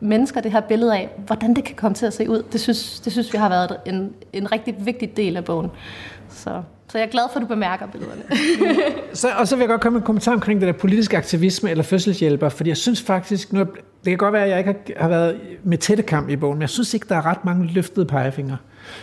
[0.00, 3.00] mennesker det her billede af, hvordan det kan komme til at se ud, det synes,
[3.00, 5.70] det synes vi har været en, en rigtig vigtig del af bogen.
[6.28, 6.62] Så
[6.94, 8.22] så jeg er glad for, at du bemærker billederne.
[9.12, 11.70] så, og så vil jeg godt komme med en kommentar omkring det der politiske aktivisme
[11.70, 15.02] eller fødselshjælper, fordi jeg synes faktisk, nu, det kan godt være, at jeg ikke har,
[15.02, 17.66] har været med tætte kamp i bogen, men jeg synes ikke, der er ret mange
[17.66, 18.56] løftede pegefingre.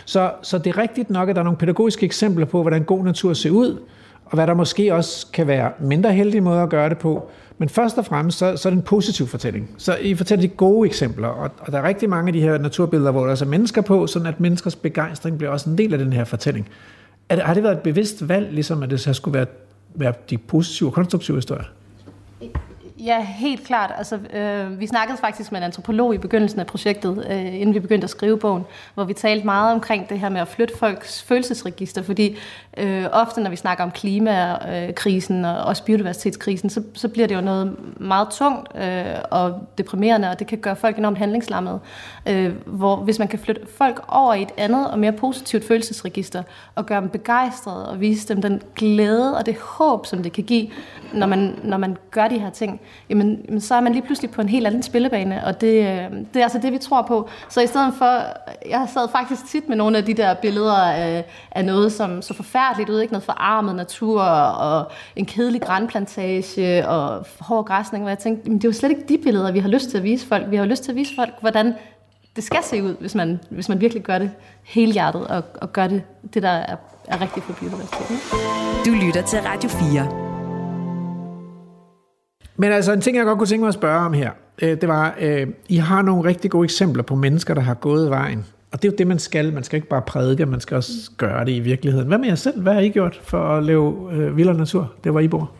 [0.04, 3.04] Så, så det er rigtigt nok, at der er nogle pædagogiske eksempler på, hvordan god
[3.04, 3.82] natur ser ud,
[4.24, 7.30] og hvad der måske også kan være mindre heldige måder at gøre det på.
[7.58, 9.70] Men først og fremmest, så, så er det en positiv fortælling.
[9.78, 12.58] Så I fortæller de gode eksempler, og, og der er rigtig mange af de her
[12.58, 15.92] naturbilleder, hvor der er altså mennesker på, sådan at menneskers begejstring bliver også en del
[15.92, 16.68] af den her fortælling.
[17.32, 19.46] Er det, har det været et bevidst valg, ligesom at det så skulle være,
[19.94, 21.64] være de positive og konstruktive historier?
[23.04, 23.92] Ja, helt klart.
[23.98, 27.80] Altså, øh, vi snakkede faktisk med en antropolog i begyndelsen af projektet, øh, inden vi
[27.80, 31.22] begyndte at skrive bogen, hvor vi talte meget omkring det her med at flytte folks
[31.22, 32.36] følelsesregister, fordi
[32.76, 37.34] øh, ofte når vi snakker om klimakrisen øh, og også biodiversitetskrisen, så, så bliver det
[37.34, 41.80] jo noget meget tungt øh, og deprimerende, og det kan gøre folk enormt handlingslammede.
[42.28, 46.42] Øh, hvor hvis man kan flytte folk over i et andet og mere positivt følelsesregister,
[46.74, 50.44] og gøre dem begejstrede og vise dem den glæde og det håb, som det kan
[50.44, 50.68] give,
[51.12, 54.40] når man, når man gør de her ting, jamen, så er man lige pludselig på
[54.40, 57.28] en helt anden spillebane, og det, øh, det er altså det, vi tror på.
[57.48, 58.24] Så i stedet for,
[58.68, 62.34] jeg sad faktisk tit med nogle af de der billeder af, af noget, som så
[62.34, 68.18] forfærdeligt ud, ikke noget forarmet natur, og en kedelig grænplantage, og hård græsning, hvor jeg
[68.18, 70.26] tænkte, jamen, det er jo slet ikke de billeder, vi har lyst til at vise
[70.26, 70.50] folk.
[70.50, 71.74] Vi har lyst til at vise folk, hvordan
[72.36, 74.30] det skal se ud, hvis man, hvis man virkelig gør det
[74.62, 76.02] helhjertet, og, og gør det,
[76.34, 78.16] det der er, er rigtigt for biodiversiteten.
[78.86, 80.31] Du lytter til Radio 4.
[82.56, 84.30] Men altså en ting, jeg godt kunne tænke mig at spørge om her,
[84.62, 88.10] øh, det var, øh, I har nogle rigtig gode eksempler på mennesker, der har gået
[88.10, 88.46] vejen.
[88.72, 89.52] Og det er jo det, man skal.
[89.52, 92.08] Man skal ikke bare prædike, man skal også gøre det i virkeligheden.
[92.08, 92.62] Hvad med jer selv?
[92.62, 94.92] Hvad har I gjort for at leve øh, vild natur?
[95.04, 95.50] Det var I bor.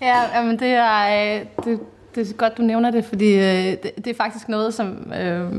[0.00, 1.80] Ja, men det er, øh, det,
[2.14, 3.42] det er godt, du nævner det, fordi øh,
[3.82, 5.52] det, det er faktisk noget, som, øh,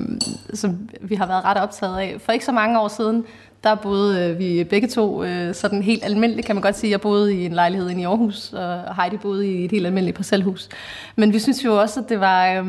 [0.53, 2.15] som vi har været ret optaget af.
[2.19, 3.25] For ikke så mange år siden,
[3.65, 6.91] der boede øh, vi begge to øh, sådan helt almindeligt, kan man godt sige.
[6.91, 10.15] Jeg boede i en lejlighed inde i Aarhus, og Heidi boede i et helt almindeligt
[10.17, 10.69] parcelhus.
[11.15, 12.65] Men vi synes jo også, at det var, øh,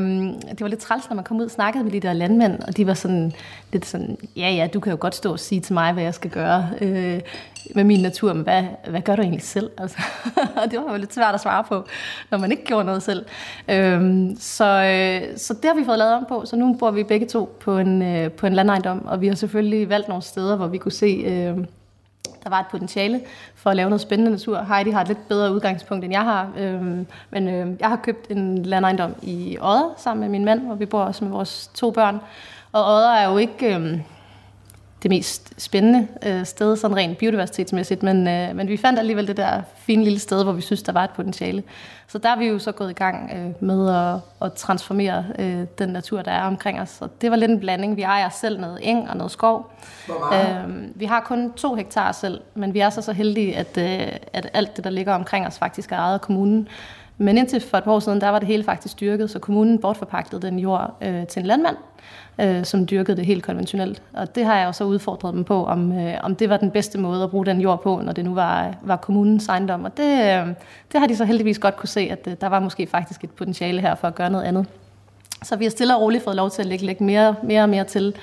[0.50, 2.76] det var lidt træls, når man kom ud og snakkede med de der landmænd, og
[2.76, 3.32] de var sådan
[3.72, 6.14] lidt sådan, ja ja, du kan jo godt stå og sige til mig, hvad jeg
[6.14, 6.68] skal gøre.
[6.80, 7.20] Øh,
[7.74, 9.70] med min natur, men hvad, hvad gør du egentlig selv?
[9.80, 9.98] Altså,
[10.70, 11.84] det var jo lidt svært at svare på,
[12.30, 13.26] når man ikke gjorde noget selv.
[13.68, 17.02] Øhm, så, øh, så det har vi fået lavet om på, så nu bor vi
[17.02, 20.56] begge to på en, øh, på en landejendom, og vi har selvfølgelig valgt nogle steder,
[20.56, 21.56] hvor vi kunne se, øh,
[22.44, 23.20] der var et potentiale
[23.54, 24.62] for at lave noget spændende natur.
[24.62, 28.30] Heidi har et lidt bedre udgangspunkt, end jeg har, Øhm, men øh, jeg har købt
[28.30, 31.90] en landejendom i Odder sammen med min mand, hvor vi bor også med vores to
[31.90, 32.20] børn.
[32.72, 33.76] Og Odder er jo ikke...
[33.76, 34.00] Øh,
[35.02, 39.36] det mest spændende øh, sted, sådan rent biodiversitetsmæssigt, men, øh, men vi fandt alligevel det
[39.36, 41.62] der fine lille sted, hvor vi synes, der var et potentiale.
[42.08, 45.64] Så der er vi jo så gået i gang øh, med at, at transformere øh,
[45.78, 46.98] den natur, der er omkring os.
[47.00, 47.96] Og det var lidt en blanding.
[47.96, 49.72] Vi ejer selv noget eng og noget skov.
[50.32, 54.18] Øh, vi har kun to hektar selv, men vi er så så heldige, at, øh,
[54.32, 56.68] at alt det, der ligger omkring os, faktisk er ejet af kommunen.
[57.18, 59.78] Men indtil for et par år siden, der var det hele faktisk dyrket, så kommunen
[59.78, 61.76] bortforpagtede den jord øh, til en landmand,
[62.40, 64.02] øh, som dyrkede det helt konventionelt.
[64.12, 66.98] Og det har jeg også udfordret dem på, om, øh, om det var den bedste
[66.98, 69.84] måde at bruge den jord på, når det nu var, var kommunens ejendom.
[69.84, 70.46] Og det, øh,
[70.92, 73.30] det har de så heldigvis godt kunne se, at øh, der var måske faktisk et
[73.30, 74.66] potentiale her for at gøre noget andet.
[75.42, 77.68] Så vi har stille og roligt fået lov til at lægge, lægge mere, mere og
[77.68, 78.14] mere til.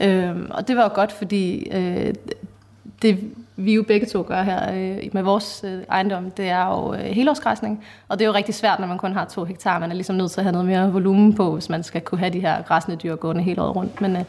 [0.00, 2.14] Øh, og det var jo godt, fordi øh,
[3.02, 3.18] det
[3.56, 7.00] vi jo begge to gør her øh, med vores øh, ejendom, det er jo øh,
[7.00, 7.84] helårsgræsning.
[8.08, 9.78] Og det er jo rigtig svært, når man kun har to hektar.
[9.78, 12.18] Man er ligesom nødt til at have noget mere volumen på, hvis man skal kunne
[12.18, 14.00] have de her græsne dyr gående hele året rundt.
[14.00, 14.24] Men øh,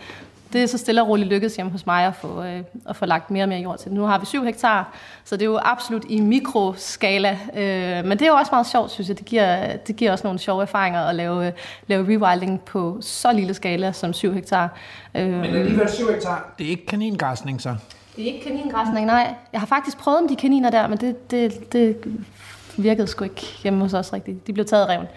[0.53, 3.05] det er så stille og roligt lykkedes hjemme hos mig at få, øh, at få
[3.05, 3.93] lagt mere og mere jord til.
[3.93, 7.39] Nu har vi 7 hektar, så det er jo absolut i mikroskala.
[7.55, 9.17] Øh, men det er jo også meget sjovt, synes jeg.
[9.17, 11.53] Det giver, det giver også nogle sjove erfaringer at lave,
[11.87, 14.69] lave rewilding på så lille skala som 7 hektar.
[15.15, 17.75] Øh, Men alligevel 7 hektar, det er ikke kaningræsning så?
[18.15, 19.35] Det er ikke kaningræsning, nej.
[19.53, 21.97] Jeg har faktisk prøvet med de kaniner der, men det, det, det
[22.77, 24.47] virkede sgu ikke hjemme hos os rigtigt.
[24.47, 25.07] De blev taget af reven.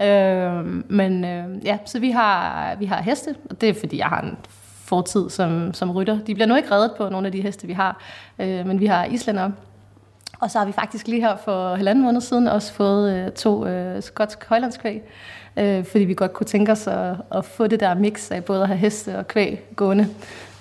[0.00, 4.06] Øh, men øh, ja, så vi har, vi har heste, og det er fordi, jeg
[4.06, 4.36] har en
[4.84, 6.18] fortid som, som rytter.
[6.26, 8.02] De bliver nu ikke reddet på nogle af de heste, vi har,
[8.38, 9.50] øh, men vi har islænder.
[10.40, 13.66] Og så har vi faktisk lige her for halvanden måned siden også fået øh, to
[13.66, 15.02] øh, skotsk højlandskvæg,
[15.56, 18.62] øh, fordi vi godt kunne tænke os at, at få det der mix af både
[18.62, 20.08] at have heste og kvæg gående.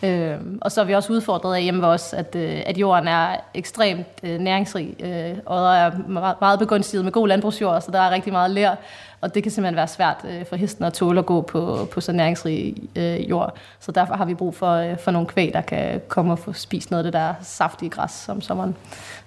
[0.05, 3.07] Øh, og så er vi også udfordret af hjemme ved os, at, øh, at jorden
[3.07, 7.91] er ekstremt øh, næringsrig, øh, og der er meget, meget begunstiget med god landbrugsjord, så
[7.91, 8.75] der er rigtig meget lær,
[9.21, 12.01] og det kan simpelthen være svært øh, for hesten at tåle at gå på, på
[12.01, 13.57] så næringsrig øh, jord.
[13.79, 16.53] Så derfor har vi brug for, øh, for nogle kvæg, der kan komme og få
[16.53, 18.75] spist noget af det der saftige græs om sommeren.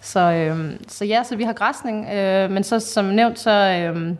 [0.00, 4.14] Så, øh, så ja, så vi har græsning, øh, men så som nævnt, så, øh,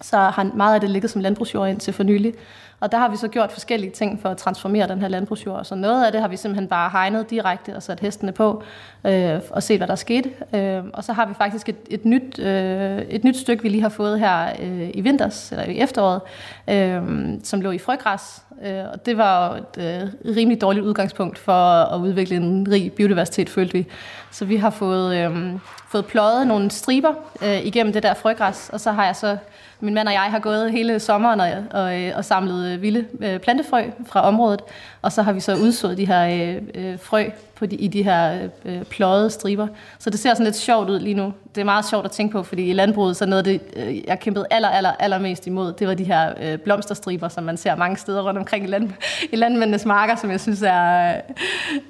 [0.00, 2.34] så har meget af det ligget som landbrugsjord indtil for nylig.
[2.80, 5.64] Og der har vi så gjort forskellige ting for at transformere den her landbrugsjord.
[5.64, 8.62] Så noget af det har vi simpelthen bare hegnet direkte og sat hestene på
[9.04, 10.30] øh, og set, hvad der skete.
[10.54, 13.82] Øh, og så har vi faktisk et, et, nyt, øh, et nyt stykke, vi lige
[13.82, 16.20] har fået her øh, i vinters, eller i efteråret,
[16.68, 17.02] øh,
[17.44, 18.42] som lå i frøgræs.
[18.64, 21.52] Øh, og det var et øh, rimelig dårligt udgangspunkt for
[21.94, 23.86] at udvikle en rig biodiversitet, følte vi.
[24.30, 25.52] Så vi har fået, øh,
[25.88, 29.36] fået pløjet nogle striber øh, igennem det der frøgræs, og så har jeg så
[29.80, 33.04] min mand og jeg har gået hele sommeren og, og, øh, og samlet øh, vilde
[33.20, 34.60] øh, plantefrø fra området,
[35.02, 37.24] og så har vi så udsået de her øh, øh, frø
[37.58, 39.66] på de, i de her øh, øh pløjede striber.
[39.98, 41.32] Så det ser sådan lidt sjovt ud lige nu.
[41.54, 44.20] Det er meget sjovt at tænke på, fordi i landbruget, så noget det, øh, jeg
[44.20, 47.76] kæmpede aller, aller, aller mest imod, det var de her øh, blomsterstriber, som man ser
[47.76, 48.90] mange steder rundt omkring i, land,
[49.32, 51.14] i landmændenes marker, som jeg synes er,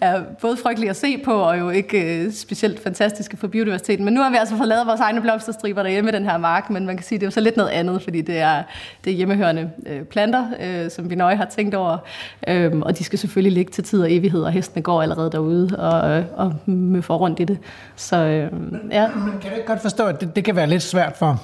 [0.00, 4.04] er både frygtelige at se på, og jo ikke øh, specielt fantastiske for biodiversiteten.
[4.04, 6.70] Men nu har vi altså fået lavet vores egne blomsterstriber derhjemme i den her mark,
[6.70, 8.62] men man kan sige, det er jo så lidt noget andet, fordi det er,
[9.04, 11.98] det er hjemmehørende øh, planter, øh, som vi nøje har tænkt over,
[12.48, 15.76] øh, og de skal selvfølgelig ligge til tid og evighed, og hestene går allerede derude
[15.78, 17.58] og, og møffer rundt i det.
[17.96, 18.52] Så øh,
[18.90, 19.08] ja.
[19.08, 21.42] Men kan du ikke godt forstå, at det, det kan være lidt svært for,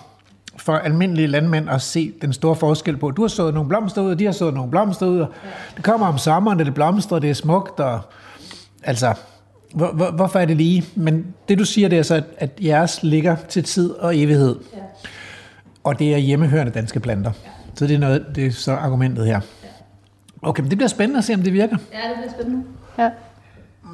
[0.57, 3.11] for almindelige landmænd at se den store forskel på.
[3.11, 5.29] Du har sået nogle blomster ud, og de har sået nogle blomster ud, og
[5.77, 8.01] det kommer om sommeren, det blomstrer, det er smukt, og
[8.83, 9.15] altså,
[9.75, 10.85] hvor, hvor, hvorfor er det lige?
[10.95, 14.57] Men det du siger, det er så, at, at jeres ligger til tid og evighed.
[14.73, 14.79] Ja.
[15.85, 17.33] Og det er hjemmehørende danske planter.
[17.45, 17.51] Ja.
[17.75, 19.41] Så det er, noget, det er så argumentet her.
[20.45, 21.77] Okay, men det bliver spændende at se, om det virker.
[21.93, 22.65] Ja, det bliver spændende.
[22.99, 23.11] Ja.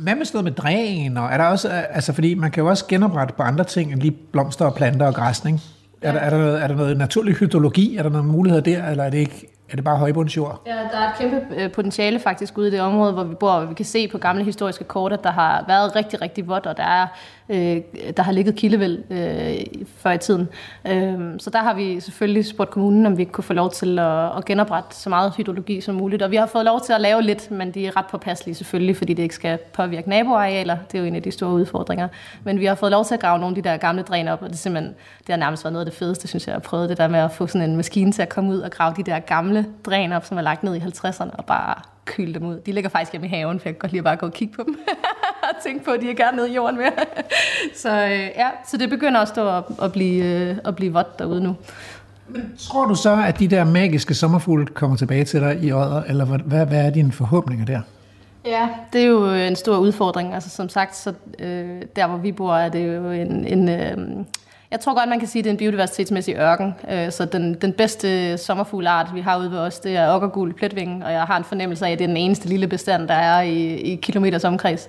[0.00, 1.16] Hvad med sådan noget med dræn?
[1.16, 4.00] Og er der også, altså fordi man kan jo også genoprette på andre ting end
[4.00, 5.60] lige blomster og planter og græsning.
[6.02, 7.96] Er, der, er, der noget, er der noget naturlig hydrologi?
[7.96, 10.62] Er der noget muligheder der, eller er det ikke er det bare højbundsjord?
[10.66, 13.60] Ja, der er et kæmpe øh, potentiale faktisk ude i det område, hvor vi bor,
[13.60, 16.76] vi kan se på gamle historiske kort, at der har været rigtig, rigtig vådt, og
[16.76, 17.06] der, er,
[17.50, 17.80] øh,
[18.16, 20.48] der har ligget kildevæld øh, før i tiden.
[20.86, 23.98] Øh, så der har vi selvfølgelig spurgt kommunen, om vi ikke kunne få lov til
[23.98, 26.22] at, at genoprette så meget hydrologi som muligt.
[26.22, 28.96] Og vi har fået lov til at lave lidt, men de er ret påpasselige selvfølgelig,
[28.96, 30.76] fordi det ikke skal påvirke naboarealer.
[30.92, 32.08] Det er jo en af de store udfordringer.
[32.44, 34.42] Men vi har fået lov til at grave nogle af de der gamle dræner op,
[34.42, 36.62] og det, er simpelthen, det har nærmest været noget af det fedeste, synes jeg, at
[36.62, 38.94] prøve det der med at få sådan en maskine til at komme ud og grave
[38.96, 42.46] de der gamle dræner op, som er lagt ned i 50'erne, og bare kyle dem
[42.46, 42.60] ud.
[42.66, 44.32] De ligger faktisk hjemme i haven, for jeg kan godt lide at bare gå og
[44.32, 44.78] kigge på dem.
[45.50, 46.92] og tænke på, at de er gerne nede i jorden mere.
[47.82, 51.42] så øh, ja, så det begynder også at, at, blive, øh, at blive vådt derude
[51.42, 51.56] nu.
[52.28, 56.04] Men tror du så, at de der magiske sommerfugle kommer tilbage til dig i året,
[56.08, 57.80] eller hvad, hvad er dine forhåbninger der?
[58.44, 60.34] Ja, det er jo en stor udfordring.
[60.34, 64.24] Altså som sagt, så øh, der hvor vi bor, er det jo en, en, øh,
[64.70, 66.74] jeg tror godt, man kan sige, at det er en biodiversitetsmæssig ørken.
[66.90, 71.04] Øh, så den, den bedste sommerfuglart, vi har ude ved os, det er okkergul pletvinge,
[71.06, 73.40] og jeg har en fornemmelse af, at det er den eneste lille bestand, der er
[73.40, 74.88] i, i kilometers omkreds.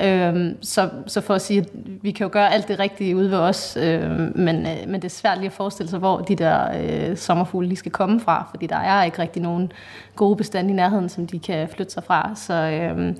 [0.00, 1.68] Øhm, så, så for at sige, at
[2.02, 5.04] vi kan jo gøre alt det rigtige ude ved os, øhm, men, øh, men det
[5.04, 8.46] er svært lige at forestille sig, hvor de der øh, sommerfugle lige skal komme fra,
[8.50, 9.72] fordi der er ikke rigtig nogen
[10.16, 12.30] gode bestande i nærheden, som de kan flytte sig fra.
[12.34, 13.18] Så, øhm,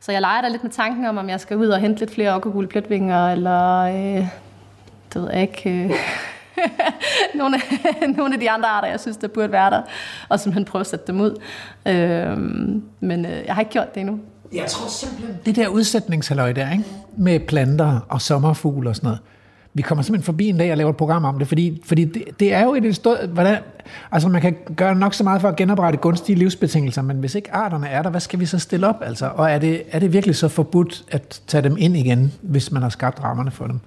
[0.00, 2.14] så jeg leger da lidt med tanken om, om jeg skal ud og hente lidt
[2.14, 4.28] flere okkergule pletvinger, eller øh,
[5.14, 5.70] det ved jeg ikke...
[5.70, 5.90] Øh,
[7.34, 7.62] nogle, af,
[8.16, 9.82] nogle af de andre arter, jeg synes, der burde være der,
[10.28, 11.42] og simpelthen prøve at sætte dem ud.
[11.86, 14.20] Øhm, men øh, jeg har ikke gjort det endnu.
[14.52, 16.84] Jeg tror simpelthen, det der udsætningshalløj der, ikke?
[17.16, 19.20] med planter og sommerfugle og sådan noget,
[19.74, 22.24] vi kommer simpelthen forbi en dag og laver et program om det, fordi, fordi det,
[22.40, 23.18] det er jo et stort...
[23.18, 23.58] Hvordan,
[24.12, 27.54] altså man kan gøre nok så meget for at genoprette gunstige livsbetingelser, men hvis ikke
[27.54, 28.96] arterne er der, hvad skal vi så stille op?
[29.02, 29.30] Altså?
[29.34, 32.82] Og er det, er det virkelig så forbudt at tage dem ind igen, hvis man
[32.82, 33.80] har skabt rammerne for dem?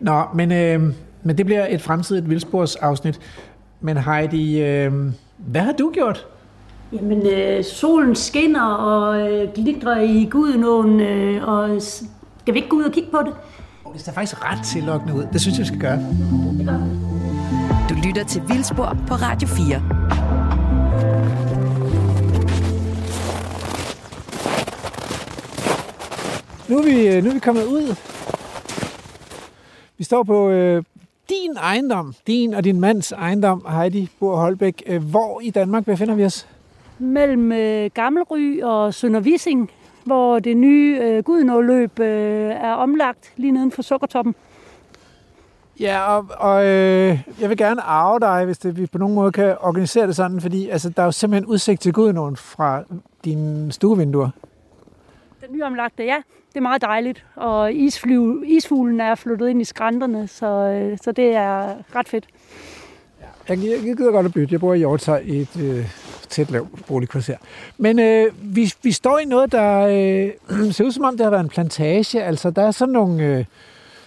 [0.00, 0.82] Nå, men, øh,
[1.22, 3.20] men det bliver et fremtidigt vildsporsafsnit.
[3.80, 4.92] Men Heidi, øh,
[5.38, 6.26] hvad har du gjort?
[6.92, 12.76] Jamen, øh, solen skinner og øh, glitrer i Gudenåen, øh, og skal vi ikke gå
[12.76, 13.32] ud og kigge på det?
[13.92, 15.26] Det ser faktisk ret tillokkende ud.
[15.32, 15.98] Det synes jeg, vi skal gøre.
[17.88, 19.82] Du lytter til Vildspor på Radio 4.
[26.68, 27.94] Nu er vi, nu er vi kommet ud.
[29.98, 30.82] Vi står på øh,
[31.28, 34.82] din ejendom, din og din mands ejendom, Heidi Bor Holbæk.
[34.86, 36.46] Øh, hvor i Danmark befinder vi os?
[36.98, 39.70] Mellem øh, Gammelry og Søndervising,
[40.04, 44.34] hvor det nye øh, Gudenåløb øh, er omlagt lige neden for Sukkertoppen.
[45.80, 49.32] Ja, og, og øh, jeg vil gerne arve dig, hvis det, vi på nogen måde
[49.32, 52.82] kan organisere det sådan, fordi altså, der er jo simpelthen udsigt til Gudenåen fra
[53.24, 54.30] dine stuevinduer.
[55.40, 56.16] Den nye omlagte, ja,
[56.48, 61.12] det er meget dejligt, og isflyv, isfuglen er flyttet ind i skrænterne, så, øh, så
[61.12, 62.26] det er ret fedt.
[63.50, 64.52] Jeg, jeg, gider godt at bytte.
[64.52, 65.86] Jeg bor i Hjortøj i et øh,
[66.28, 67.36] tæt lavt boligkvarter.
[67.78, 69.80] Men øh, vi, vi står i noget, der
[70.50, 72.22] øh, ser ud som om, det har været en plantage.
[72.22, 73.44] Altså, der er sådan nogle, øh,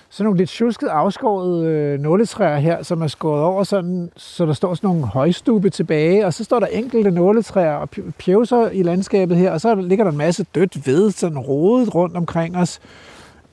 [0.09, 4.53] sådan nogle lidt tjusket afskåret øh, nåletræer her, som er skåret over, sådan, så der
[4.53, 7.89] står sådan nogle højstube tilbage, og så står der enkelte nåletræer og
[8.25, 12.17] pjevser i landskabet her, og så ligger der en masse dødt ved, sådan rodet rundt
[12.17, 12.79] omkring os.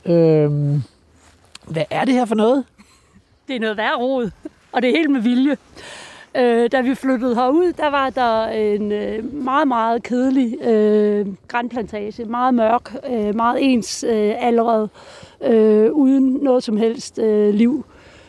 [0.06, 0.50] Øh,
[1.66, 2.64] hvad er det her for noget?
[3.48, 4.30] Det er noget værre rod,
[4.72, 5.56] og det er helt med vilje.
[6.36, 12.24] Øh, da vi flyttede herud, der var der en øh, meget, meget kedelig øh, grænplantage.
[12.24, 14.88] Meget mørk, øh, meget ens øh, allerede,
[15.44, 17.84] øh, uden noget som helst øh, liv.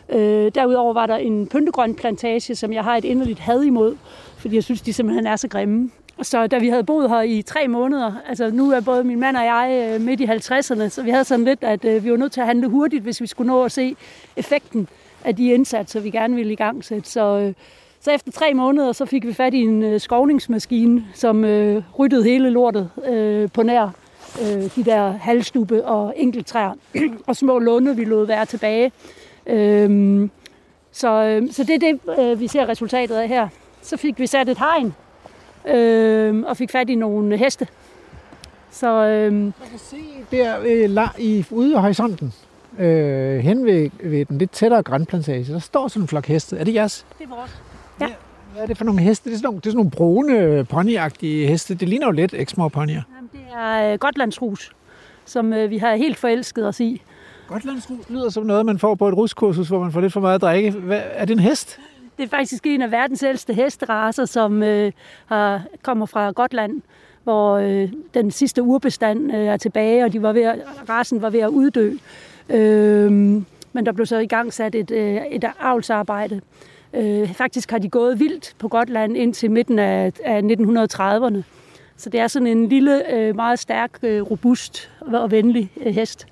[0.10, 3.95] Øh, derudover var der en pyntegrøn plantage, som jeg har et inderligt had imod,
[4.38, 5.91] fordi jeg synes, de simpelthen er så grimme.
[6.21, 9.38] Så da vi havde boet her i tre måneder, altså nu er både min mand
[9.38, 12.17] og jeg øh, midt i 50'erne, så vi havde sådan lidt, at øh, vi var
[12.17, 13.95] nødt til at handle hurtigt, hvis vi skulle nå at se
[14.36, 14.88] effekten
[15.25, 17.10] af de indsatser, vi gerne ville i gang sætte.
[17.10, 17.53] Så, øh,
[17.99, 22.23] så efter tre måneder, så fik vi fat i en øh, skovningsmaskine, som øh, ryttede
[22.23, 23.89] hele lortet øh, på nær
[24.41, 26.73] øh, de der halvstube og enkelttræer
[27.27, 28.91] og små lunde, vi lod være tilbage.
[29.47, 30.29] Øh,
[30.91, 33.47] så, øh, så det er det, øh, vi ser resultatet af her.
[33.81, 34.93] Så fik vi sat et hegn
[35.67, 37.67] øh, og fik fat i nogle heste.
[38.71, 39.97] Så, øh, Man kan se
[40.31, 42.34] der øh, i, ude i horisonten,
[42.79, 46.57] øh, hen ved, ved den lidt tættere grænplantage, der står sådan en flok heste.
[46.57, 47.05] Er det jeres?
[47.19, 47.62] Det er vores.
[48.01, 48.07] Ja.
[48.53, 49.29] Hvad er det for nogle heste?
[49.29, 51.75] Det er sådan nogle, det er sådan nogle brune, ponyagtige heste.
[51.75, 53.01] Det ligner jo lidt eksmor ponyer.
[53.15, 54.71] Jamen, det er øh, Gotlandsrus,
[55.25, 57.01] som øh, vi har helt forelsket os i.
[57.47, 60.36] Gotlandsrus lyder som noget, man får på et ruskursus, hvor man får lidt for meget
[60.36, 60.71] at drikke.
[60.71, 61.79] Hvad, er det en hest?
[62.17, 64.91] Det er faktisk en af verdens ældste hesteraser, som øh,
[65.25, 66.81] har, kommer fra Gotland,
[67.23, 71.29] hvor øh, den sidste urbestand øh, er tilbage, og de var ved at, rasen var
[71.29, 71.91] ved at uddø.
[72.49, 73.12] Øh,
[73.73, 76.41] men der blev så i gang sat et, øh, et avlsarbejde.
[76.93, 81.43] Øh, faktisk har de gået vildt på Gotland indtil midten af, af 1930'erne.
[81.97, 86.25] Så det er sådan en lille, øh, meget stærk, øh, robust og venlig hest.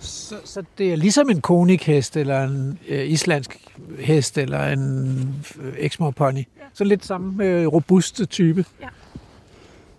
[0.00, 3.58] Så, så det er ligesom en konikhest, eller en øh, islandsk
[3.98, 6.36] hest, eller en øh, exmoor pony.
[6.36, 6.42] Ja.
[6.74, 8.64] Så lidt samme øh, robuste type.
[8.80, 8.86] Ja.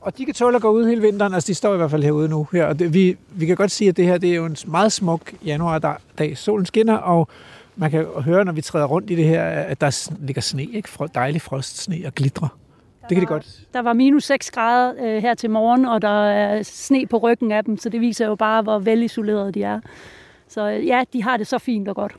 [0.07, 2.03] Og de kan tåle at gå ud hele vinteren, altså de står i hvert fald
[2.03, 2.47] herude nu.
[2.51, 2.65] Her.
[2.65, 4.91] Og det, vi, vi kan godt sige, at det her det er jo en meget
[4.91, 6.37] smuk januardag.
[6.37, 7.27] Solen skinner, og
[7.75, 10.89] man kan høre, når vi træder rundt i det her, at der ligger sne, ikke?
[11.15, 12.49] Dejlig frostsne og glitre.
[13.01, 13.59] Det kan det godt.
[13.73, 17.51] Der var minus 6 grader øh, her til morgen, og der er sne på ryggen
[17.51, 19.79] af dem, så det viser jo bare, hvor velisolerede de er.
[20.47, 22.15] Så øh, ja, de har det så fint og godt.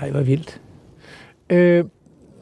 [0.00, 0.60] Ej, hvor vildt.
[1.50, 1.84] Øh,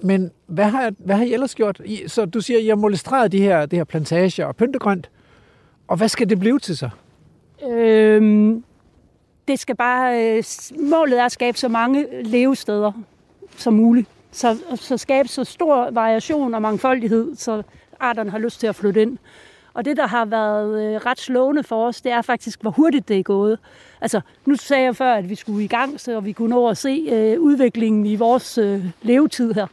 [0.05, 1.81] men hvad har, hvad har I ellers gjort?
[1.85, 5.11] I, så du siger, at I har molestreret de her, de her plantager og pyntegrønt.
[5.89, 6.89] Og hvad skal det blive til så?
[7.69, 8.65] Øhm,
[9.49, 10.45] det skal bare, øh,
[10.81, 12.93] målet er at skabe så mange levesteder
[13.57, 14.09] som muligt.
[14.33, 17.63] Så, så skabe så stor variation og mangfoldighed, så
[18.01, 19.19] arterne har lyst til at flytte ind.
[19.75, 23.09] Og det, der har været øh, ret slående for os, det er faktisk, hvor hurtigt
[23.09, 23.59] det er gået.
[24.01, 26.77] Altså, nu sagde jeg før, at vi skulle i gang, så vi kunne nå at
[26.77, 29.67] se øh, udviklingen i vores øh, levetid her.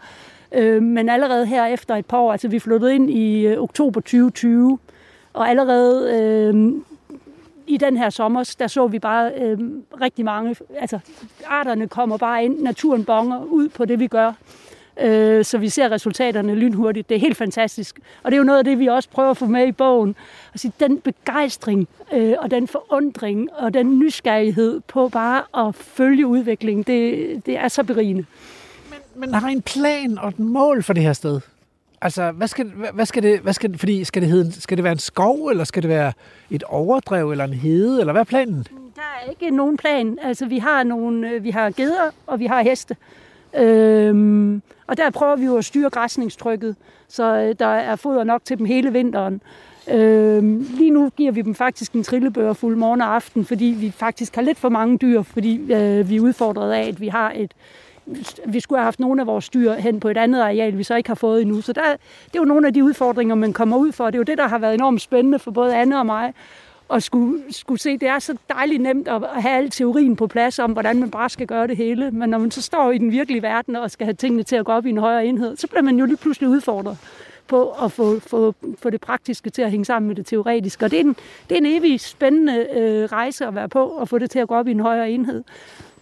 [0.51, 3.99] Øh, men allerede her efter et par år, altså vi flyttede ind i øh, oktober
[3.99, 4.79] 2020,
[5.33, 6.73] og allerede øh,
[7.67, 9.59] i den her sommer, der så vi bare øh,
[10.01, 10.99] rigtig mange, altså
[11.45, 14.33] arterne kommer bare ind, naturen bonger ud på det, vi gør.
[15.01, 17.09] Øh, så vi ser resultaterne lynhurtigt.
[17.09, 17.99] Det er helt fantastisk.
[18.23, 20.15] Og det er jo noget af det, vi også prøver at få med i bogen.
[20.53, 26.83] Altså, den begejstring øh, og den forundring og den nysgerrighed på bare at følge udviklingen,
[26.83, 28.25] det, det er så berigende.
[28.89, 31.39] Men, men har I en plan og et mål for det her sted?
[32.01, 34.93] Altså, hvad skal, hvad skal det, hvad skal, fordi skal det, hedde, skal det være
[34.93, 36.13] en skov, eller skal det være
[36.49, 38.67] et overdrev, eller en hede, eller hvad er planen?
[38.95, 40.17] Der er ikke nogen plan.
[40.21, 42.95] Altså, vi har, nogle, øh, vi har geder, og vi har heste.
[43.57, 46.75] Øhm, og der prøver vi jo at styre græsningstrykket,
[47.07, 49.41] så øh, der er foder nok til dem hele vinteren.
[49.91, 53.91] Øhm, lige nu giver vi dem faktisk en trillebør fuld morgen og aften, fordi vi
[53.91, 57.31] faktisk har lidt for mange dyr, fordi øh, vi er udfordret af, at vi har
[57.35, 57.53] et,
[58.45, 60.95] vi skulle have haft nogle af vores dyr hen på et andet areal, vi så
[60.95, 61.61] ikke har fået endnu.
[61.61, 61.81] Så der,
[62.25, 64.05] det er jo nogle af de udfordringer, man kommer ud for.
[64.05, 66.33] Det er jo det, der har været enormt spændende for både Anne og mig,
[66.93, 70.59] at skulle, skulle se, det er så dejligt nemt at have al teorien på plads
[70.59, 72.11] om, hvordan man bare skal gøre det hele.
[72.11, 74.65] Men når man så står i den virkelige verden og skal have tingene til at
[74.65, 76.97] gå op i en højere enhed, så bliver man jo lige pludselig udfordret
[77.47, 80.85] på at få, få, få det praktiske til at hænge sammen med det teoretiske.
[80.85, 81.15] Og det er en,
[81.49, 84.47] det er en evig spændende øh, rejse at være på, og få det til at
[84.47, 85.43] gå op i en højere enhed.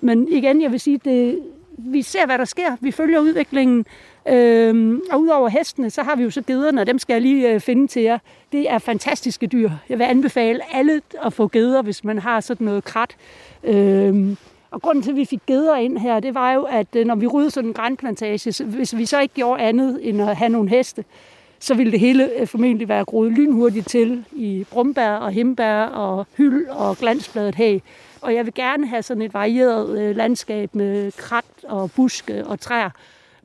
[0.01, 1.39] Men igen, jeg vil sige, det,
[1.77, 2.75] vi ser, hvad der sker.
[2.81, 3.85] Vi følger udviklingen.
[4.29, 7.53] Øhm, og udover hestene, så har vi jo så gederne, og dem skal jeg lige
[7.53, 8.19] øh, finde til jer.
[8.51, 9.71] Det er fantastiske dyr.
[9.89, 13.15] Jeg vil anbefale alle at få geder, hvis man har sådan noget krat.
[13.63, 14.37] Øhm,
[14.71, 17.15] og grunden til, at vi fik geder ind her, det var jo, at øh, når
[17.15, 20.49] vi ryddede sådan en grænplantage, så hvis vi så ikke gjorde andet end at have
[20.49, 21.03] nogle heste,
[21.59, 26.25] så ville det hele øh, formentlig være groet lynhurtigt til i brumbær og himbær og
[26.37, 27.83] hyld og glansbladet hæg.
[28.21, 32.59] Og jeg vil gerne have sådan et varieret øh, landskab med krat og buske og
[32.59, 32.89] træer.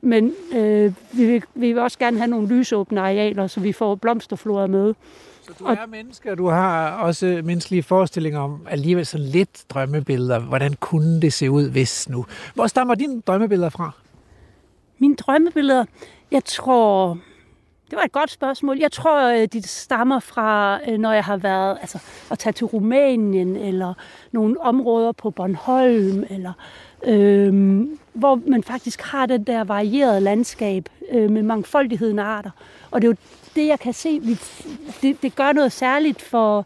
[0.01, 3.95] Men øh, vi, vil, vi vil også gerne have nogle lysåbne arealer, så vi får
[3.95, 4.93] blomsterfloder med.
[5.41, 10.39] Så du er menneske, og du har også menneskelige forestillinger om alligevel sådan lidt drømmebilleder.
[10.39, 12.25] Hvordan kunne det se ud, hvis nu?
[12.55, 13.91] Hvor stammer dine drømmebilleder fra?
[14.99, 15.85] Mine drømmebilleder?
[16.31, 17.17] Jeg tror,
[17.93, 18.77] det var et godt spørgsmål.
[18.79, 21.99] Jeg tror, øh, de stammer fra, øh, når jeg har været altså,
[22.31, 23.93] at tage til Rumænien, eller
[24.31, 26.53] nogle områder på Bornholm, eller
[27.03, 32.51] øhm, hvor man faktisk har det der varierede landskab øh, med mangfoldigheden af arter.
[32.91, 33.15] Og det er jo
[33.55, 34.37] det, jeg kan se, vi,
[35.01, 36.65] det, det gør noget særligt for,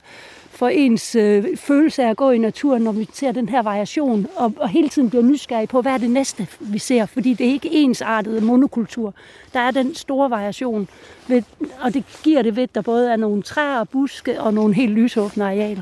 [0.58, 4.28] for ens øh, følelse af at gå i naturen, når vi ser den her variation,
[4.36, 7.48] og, og hele tiden bliver nysgerrig på, hvad er det næste, vi ser, fordi det
[7.48, 9.14] er ikke ensartet monokultur.
[9.54, 10.90] Der er den store variation,
[11.28, 11.44] ved,
[11.82, 14.74] og det giver det ved, at der både er nogle træer og buske og nogle
[14.76, 15.82] helt lysåbne arealer.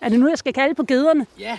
[0.00, 1.26] Er det nu, jeg skal kalde på gederne?
[1.38, 1.58] Ja.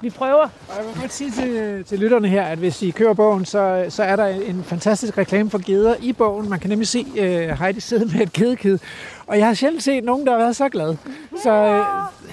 [0.00, 0.42] Vi prøver.
[0.42, 3.86] Og jeg vil godt sige til, til lytterne her, at hvis I kører bogen, så,
[3.88, 6.48] så er der en fantastisk reklame for geder i bogen.
[6.48, 8.78] Man kan nemlig se uh, Heidi sidde med et gedekid.
[9.26, 10.96] Og jeg har sjældent set nogen, der har været så glad.
[11.42, 12.28] Så, uh,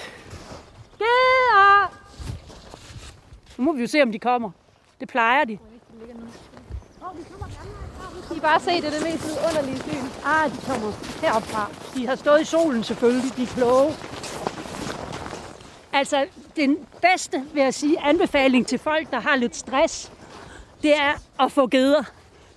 [0.98, 1.94] Geder!
[3.58, 4.52] Nu må vi jo se, om de kommer.
[5.00, 5.58] Det plejer de.
[8.36, 10.06] I bare se, det er det mest underlige syn.
[10.26, 10.92] Ah, de kommer
[11.22, 11.70] heropfra.
[11.96, 13.38] De har stået i solen selvfølgelig.
[13.38, 13.94] De er kloge.
[15.94, 20.12] Altså, den bedste, vil jeg sige, anbefaling til folk, der har lidt stress,
[20.84, 22.04] det er at få geder.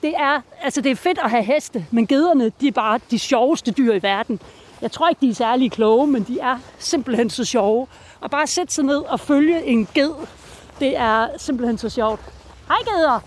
[0.02, 3.18] Det er, altså det er fedt at have heste, men gederne, de er bare de
[3.18, 4.40] sjoveste dyr i verden.
[4.82, 7.86] Jeg tror ikke, de er særlig kloge, men de er simpelthen så sjove.
[8.20, 10.10] Og bare sætte sig ned og følge en ged,
[10.80, 12.20] det er simpelthen så sjovt.
[12.68, 13.20] Hej geder!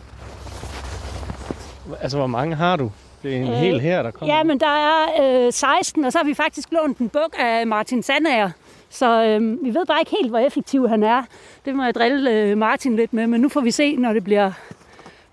[2.01, 2.91] Altså, hvor mange har du?
[3.23, 4.35] Det er en Øh, hel her, der kommer.
[4.35, 7.67] Ja, men der er øh, 16, og så har vi faktisk lånt en buk af
[7.67, 8.49] Martin Sandager.
[8.91, 11.23] Så øh, vi ved bare ikke helt, hvor effektiv han er.
[11.65, 14.23] Det må jeg drille øh, Martin lidt med, men nu får vi se, når det
[14.23, 14.51] bliver,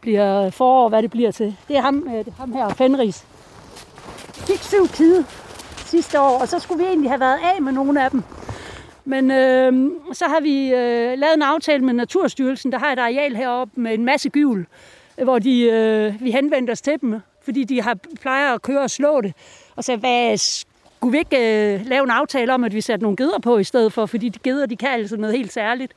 [0.00, 1.56] bliver forår, hvad det bliver til.
[1.68, 3.24] Det er ham, øh, det er ham her, Fenris.
[4.36, 5.24] Vi fik syv kide
[5.76, 8.22] sidste år, og så skulle vi egentlig have været af med nogle af dem.
[9.04, 13.36] Men øh, så har vi øh, lavet en aftale med Naturstyrelsen, der har et areal
[13.36, 14.66] heroppe med en masse gyvel,
[15.18, 18.80] øh, hvor de, øh, vi henvendte os til dem, fordi de har plejer at køre
[18.80, 19.32] og slå det.
[19.76, 20.32] Og så hvad
[20.98, 23.64] skulle vi ikke øh, lave en aftale om, at vi satte nogle geder på i
[23.64, 25.92] stedet for, fordi de geder, de kan altså noget helt særligt.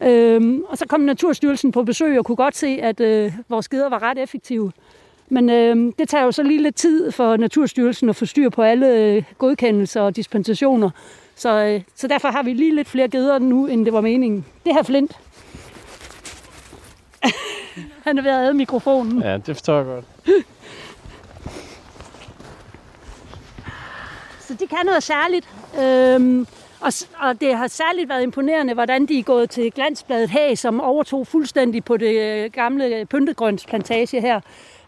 [0.00, 3.88] Øhm, og så kom Naturstyrelsen på besøg og kunne godt se, at øh, vores geder
[3.88, 4.72] var ret effektive.
[5.28, 8.62] Men øh, det tager jo så lige lidt tid for Naturstyrelsen at få styr på
[8.62, 10.90] alle øh, godkendelser og dispensationer.
[11.36, 14.44] Så, øh, så derfor har vi lige lidt flere geder nu, end det var meningen.
[14.64, 15.18] Det her Flint.
[18.06, 19.22] Han er ved at mikrofonen.
[19.22, 20.04] Ja, det forstår jeg godt.
[24.48, 25.48] Så de kan noget særligt.
[25.80, 26.46] Øhm,
[26.80, 30.80] og, og det har særligt været imponerende, hvordan de er gået til glansbladet Hag, som
[30.80, 34.40] overtog fuldstændig på det øh, gamle pyntegrønsplantage her.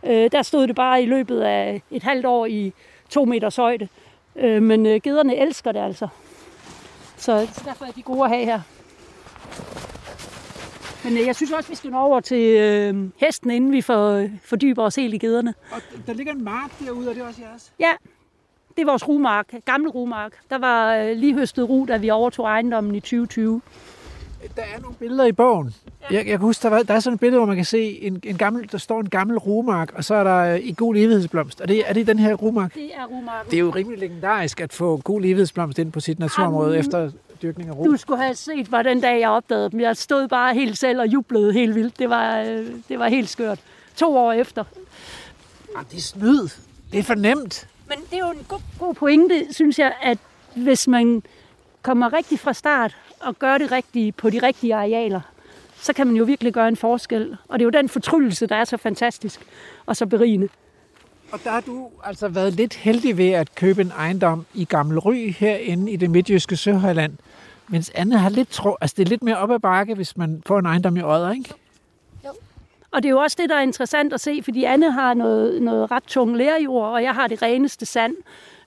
[0.06, 2.72] Øh, der stod det bare i løbet af et halvt år i
[3.08, 3.88] to meters højde.
[4.36, 6.08] Øh, men øh, gederne elsker det altså.
[7.16, 8.60] Så, derfor er de gode at have her.
[11.04, 14.28] Men øh, jeg synes også, vi skal nå over til øh, hesten, inden vi får,
[14.44, 15.54] fordyber os helt i gederne.
[15.72, 17.72] Og der ligger en mark derude, og det er også jeres.
[17.78, 17.92] Ja,
[18.80, 20.32] det er vores rumark, gamle rumark.
[20.50, 23.60] Der var øh, lige høstet ru, da vi overtog ejendommen i 2020.
[24.56, 25.74] Der er nogle billeder i bogen.
[26.10, 28.02] Jeg, jeg kan huske, der, var, der er sådan et billede, hvor man kan se,
[28.02, 30.96] en, en gammel, der står en gammel rumark, og så er der øh, i gul
[30.96, 31.60] evighedsblomst.
[31.60, 32.74] Er det, er det den her rumark?
[32.74, 33.50] Det er rumarken.
[33.50, 37.10] Det er jo rimelig legendarisk at få gul evighedsblomst ind på sit naturområde Jamen, efter
[37.42, 37.84] dyrkning af ru.
[37.84, 39.80] Du skulle have set mig den dag, jeg opdagede dem.
[39.80, 41.98] Jeg stod bare helt selv og jublede helt vildt.
[41.98, 43.58] Det var, øh, det var helt skørt.
[43.96, 44.64] To år efter.
[45.76, 46.48] Ah, det er snyd.
[46.92, 47.66] Det er for nemt.
[47.90, 50.18] Men det er jo en god, god pointe, synes jeg, at
[50.54, 51.22] hvis man
[51.82, 55.20] kommer rigtig fra start og gør det rigtige på de rigtige arealer,
[55.76, 57.36] så kan man jo virkelig gøre en forskel.
[57.48, 59.40] Og det er jo den fortryllelse, der er så fantastisk
[59.86, 60.48] og så berigende.
[61.32, 64.98] Og der har du altså været lidt heldig ved at købe en ejendom i Gammel
[64.98, 67.12] Ry herinde i det midtjyske Søhøjland.
[67.68, 70.42] Mens Anne har lidt tro, altså det er lidt mere op ad bakke, hvis man
[70.46, 71.54] får en ejendom i Odder, ikke?
[72.92, 75.62] Og det er jo også det, der er interessant at se, fordi Anne har noget,
[75.62, 78.14] noget ret tung lærjord, og jeg har det reneste sand.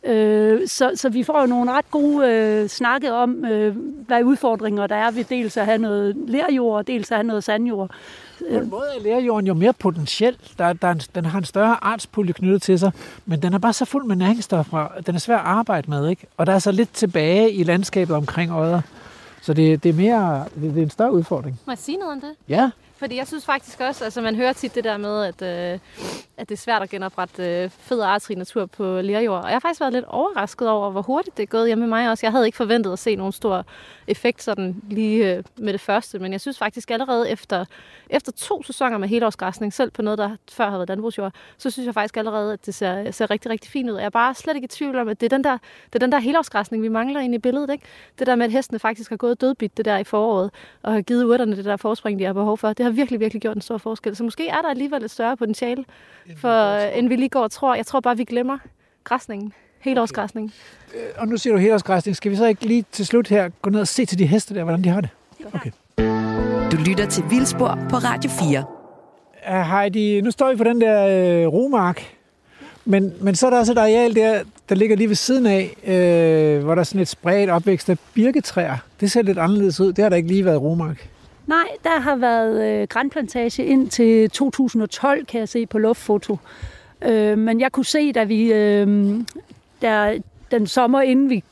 [0.04, 3.76] Øh, så, så vi får jo nogle ret gode øh, snakke om, øh,
[4.08, 7.44] hvad udfordringer der er ved dels at have noget lærjord, og dels at have noget
[7.44, 7.92] sandjord.
[8.40, 10.38] På en måde er lærjorden jo mere potentiel.
[10.58, 12.92] Der, der er en, den har en større artspulje knyttet til sig,
[13.26, 14.88] men den er bare så fuld med næringsstoffer.
[15.06, 16.26] Den er svær at arbejde med, ikke?
[16.38, 18.82] Og der er så lidt tilbage i landskabet omkring Odder.
[19.42, 21.60] Så det, det, er mere, det, det er en større udfordring.
[21.66, 22.30] Må jeg sige noget om det?
[22.50, 22.70] Ja,
[23.04, 25.80] fordi jeg synes faktisk også, altså man hører tit det der med, at, øh,
[26.38, 29.44] at det er svært at genoprette øh, fed og artsrig natur på lerjord.
[29.44, 31.90] Og jeg har faktisk været lidt overrasket over, hvor hurtigt det er gået hjemme med
[31.90, 32.26] mig også.
[32.26, 33.66] Jeg havde ikke forventet at se nogen stor
[34.08, 37.66] effekt sådan lige øh, med det første, men jeg synes faktisk allerede efter,
[38.10, 41.86] efter to sæsoner med helårsgræsning, selv på noget, der før har været landbrugsjord, så synes
[41.86, 43.96] jeg faktisk allerede, at det ser, ser rigtig, rigtig fint ud.
[43.96, 46.00] Jeg er bare slet ikke i tvivl om, at det er den der, det er
[46.00, 47.70] den der helårsgræsning, vi mangler ind i billedet.
[47.70, 47.86] Ikke?
[48.20, 50.52] Det der med, at hestene faktisk har gået dødbit det der i foråret,
[50.82, 53.42] og har givet urterne det der forspring, de har behov for, det har virkelig, virkelig
[53.42, 54.16] gjort en stor forskel.
[54.16, 55.86] Så måske er der alligevel et større potentiale,
[56.38, 57.76] for, end vi lige går og tror.
[57.76, 58.58] Jeg tror bare, vi glemmer
[59.04, 59.54] græsningen.
[59.84, 60.54] Helårsgræsning.
[61.18, 62.16] og nu siger du helårsgræsning.
[62.16, 64.56] Skal vi så ikke lige til slut her gå ned og se til de heste
[64.56, 65.10] der, hvordan de har det?
[65.54, 65.72] Okay.
[66.72, 68.64] Du lytter til Vildspor på Radio 4.
[69.50, 72.16] Uh, Heidi, nu står vi på den der øh, romark,
[72.86, 75.76] men, men så er der også et areal der, der ligger lige ved siden af,
[75.88, 78.78] øh, hvor der er sådan et spredt opvækst af birketræer.
[79.00, 79.94] Det ser lidt anderledes ud.
[79.94, 81.10] Det har der ikke lige været romark.
[81.48, 86.38] Nej, der har været øh, grænplantage ind til 2012, kan jeg se på luftfoto.
[87.02, 88.88] Øh, men jeg kunne se, da vi, øh,
[89.84, 90.18] der,
[90.52, 91.44] den sommer, inden vi,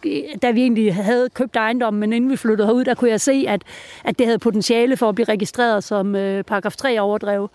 [0.41, 3.45] da vi egentlig havde købt ejendommen, men inden vi flyttede herud, der kunne jeg se,
[3.47, 3.61] at,
[4.03, 7.49] at det havde potentiale for at blive registreret som øh, paragraf 3 overdrev.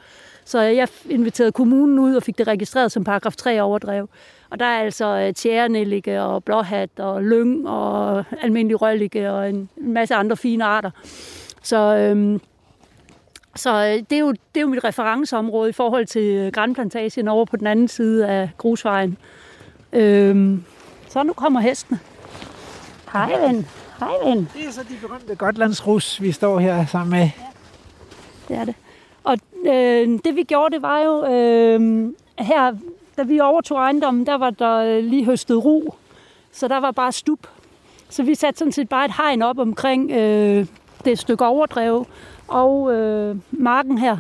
[0.45, 4.09] Så jeg inviterede kommunen ud og fik det registreret som paragraf 3 overdrev.
[4.51, 9.69] Og der er altså øh, tjærenellige og blåhat og lyng og almindelig røllige og en
[9.77, 10.91] masse andre fine arter.
[11.63, 12.41] Så, øhm,
[13.57, 17.29] så øh, det, er jo, det er jo mit referenceområde i forhold til øh, grænplantagen
[17.29, 19.19] over på den anden side af grusvejen.
[19.97, 20.65] Øhm,
[21.09, 21.99] så nu kommer hestene.
[23.13, 23.67] Hej ven.
[23.99, 24.49] Hej ven.
[24.55, 27.31] Det er så de berømte Gotlandsrus, vi står her sammen med.
[28.49, 28.75] Det er det.
[29.25, 32.73] Og øh, det vi gjorde, det var jo øh, her,
[33.17, 35.95] da vi overtog ejendommen, der var der øh, lige høstet ro.
[36.53, 37.47] Så der var bare stup.
[38.09, 40.67] Så vi satte sådan set bare et hegn op omkring øh,
[41.05, 42.07] det stykke overdrev
[42.49, 44.19] og øh, marken her.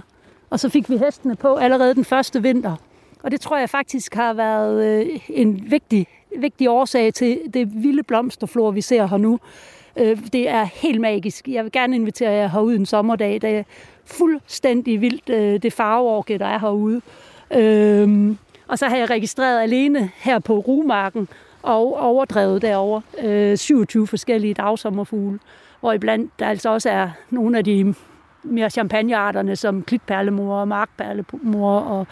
[0.51, 2.77] Og så fik vi hestene på allerede den første vinter.
[3.23, 6.07] Og det tror jeg faktisk har været øh, en vigtig,
[6.39, 9.39] vigtig årsag til det vilde blomsterflor, vi ser her nu.
[9.97, 11.49] Øh, det er helt magisk.
[11.49, 13.43] Jeg vil gerne invitere jer herud en sommerdag.
[13.43, 13.62] Det er
[14.05, 17.01] fuldstændig vildt, øh, det farveorke, der er herude.
[17.55, 18.39] Øhm,
[18.69, 21.29] og så har jeg registreret alene her på Rumarken
[21.62, 23.01] og overdrevet derover
[23.57, 25.39] 27 forskellige dagsommerfugle,
[25.81, 27.95] hvor iblandt der altså også er nogle af de
[28.47, 32.07] mere champagnearterne, som klitperlemor og markperlemor og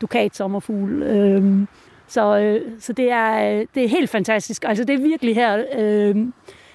[0.00, 1.02] dukatsommerfugl.
[1.02, 1.68] Øhm,
[2.06, 4.64] så, øh, så det, er, det er helt fantastisk.
[4.64, 6.16] Altså det er virkelig her, øh,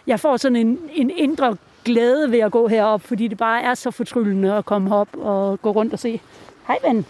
[0.07, 3.73] jeg får sådan en, en indre glæde ved at gå herop, fordi det bare er
[3.73, 6.21] så fortryllende at komme op og gå rundt og se.
[6.67, 7.05] Hej ven.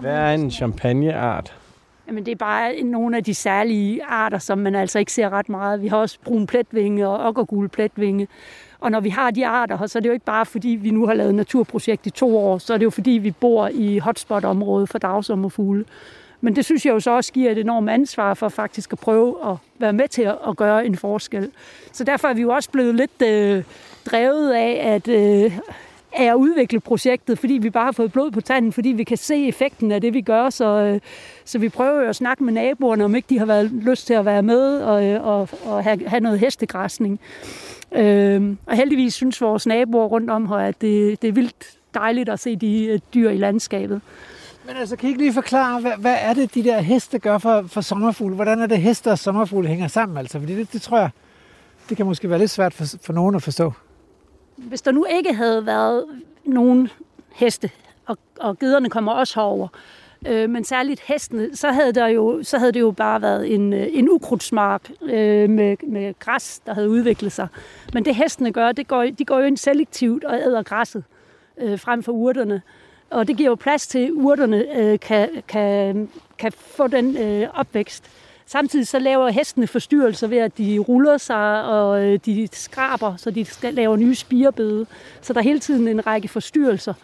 [0.00, 1.54] Hvad er en champagneart?
[2.08, 5.48] Jamen, det er bare nogle af de særlige arter, som man altså ikke ser ret
[5.48, 5.82] meget.
[5.82, 8.28] Vi har også brun pletvinge og okkergul pletvinge.
[8.84, 10.90] Og når vi har de arter her, så er det jo ikke bare fordi, vi
[10.90, 13.98] nu har lavet naturprojekt i to år, så er det jo fordi, vi bor i
[13.98, 15.84] hotspot-området for dagsommerfugle.
[16.40, 19.36] Men det synes jeg jo så også giver et enormt ansvar for faktisk at prøve
[19.50, 21.50] at være med til at gøre en forskel.
[21.92, 23.64] Så derfor er vi jo også blevet lidt øh,
[24.06, 25.58] drevet af at, øh,
[26.12, 29.16] af at udvikle projektet, fordi vi bare har fået blod på tanden, fordi vi kan
[29.16, 30.50] se effekten af det, vi gør.
[30.50, 31.00] Så, øh,
[31.44, 34.14] så vi prøver jo at snakke med naboerne, om ikke de har været lyst til
[34.14, 37.20] at være med og, øh, og, og have, have noget hestegræsning.
[37.92, 42.28] Øh, og heldigvis synes vores naboer rundt om her, at det, det er vildt dejligt
[42.28, 44.00] at se de øh, dyr i landskabet.
[44.66, 47.38] Men altså, kan I ikke lige forklare, hvad, hvad er det, de der heste gør
[47.38, 48.34] for, for sommerfugle?
[48.34, 50.18] Hvordan er det, heste og sommerfugle hænger sammen?
[50.18, 50.40] Altså?
[50.40, 51.10] Fordi det, det tror jeg,
[51.88, 53.72] det kan måske være lidt svært for, for nogen at forstå.
[54.56, 56.04] Hvis der nu ikke havde været
[56.44, 56.88] nogen
[57.34, 57.70] heste,
[58.06, 62.42] og, og gederne kommer også herover, øh, øh, men særligt hestene, så havde, der jo,
[62.42, 66.74] så havde det jo bare været en, øh, en ukrudtsmark øh, med, med græs, der
[66.74, 67.48] havde udviklet sig.
[67.92, 71.04] Men det hestene gør, det går, de går jo ind selektivt og æder græsset
[71.58, 72.62] øh, frem for urterne.
[73.10, 76.08] Og det giver jo plads til, at urterne øh, kan, kan,
[76.38, 78.04] kan få den øh, opvækst.
[78.46, 83.30] Samtidig så laver hestene forstyrrelser ved, at de ruller sig, og øh, de skraber, så
[83.30, 84.86] de laver nye spirebede.
[85.20, 86.94] Så der er hele tiden en række forstyrrelser,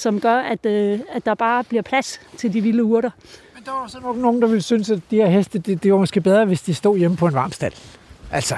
[0.00, 3.10] som gør, at, øh, at der bare bliver plads til de vilde urter.
[3.54, 5.92] Men der var så nok nogen, der ville synes, at de her heste, det, det
[5.92, 7.72] var måske bedre, hvis de stod hjemme på en varm stald.
[8.32, 8.56] Altså,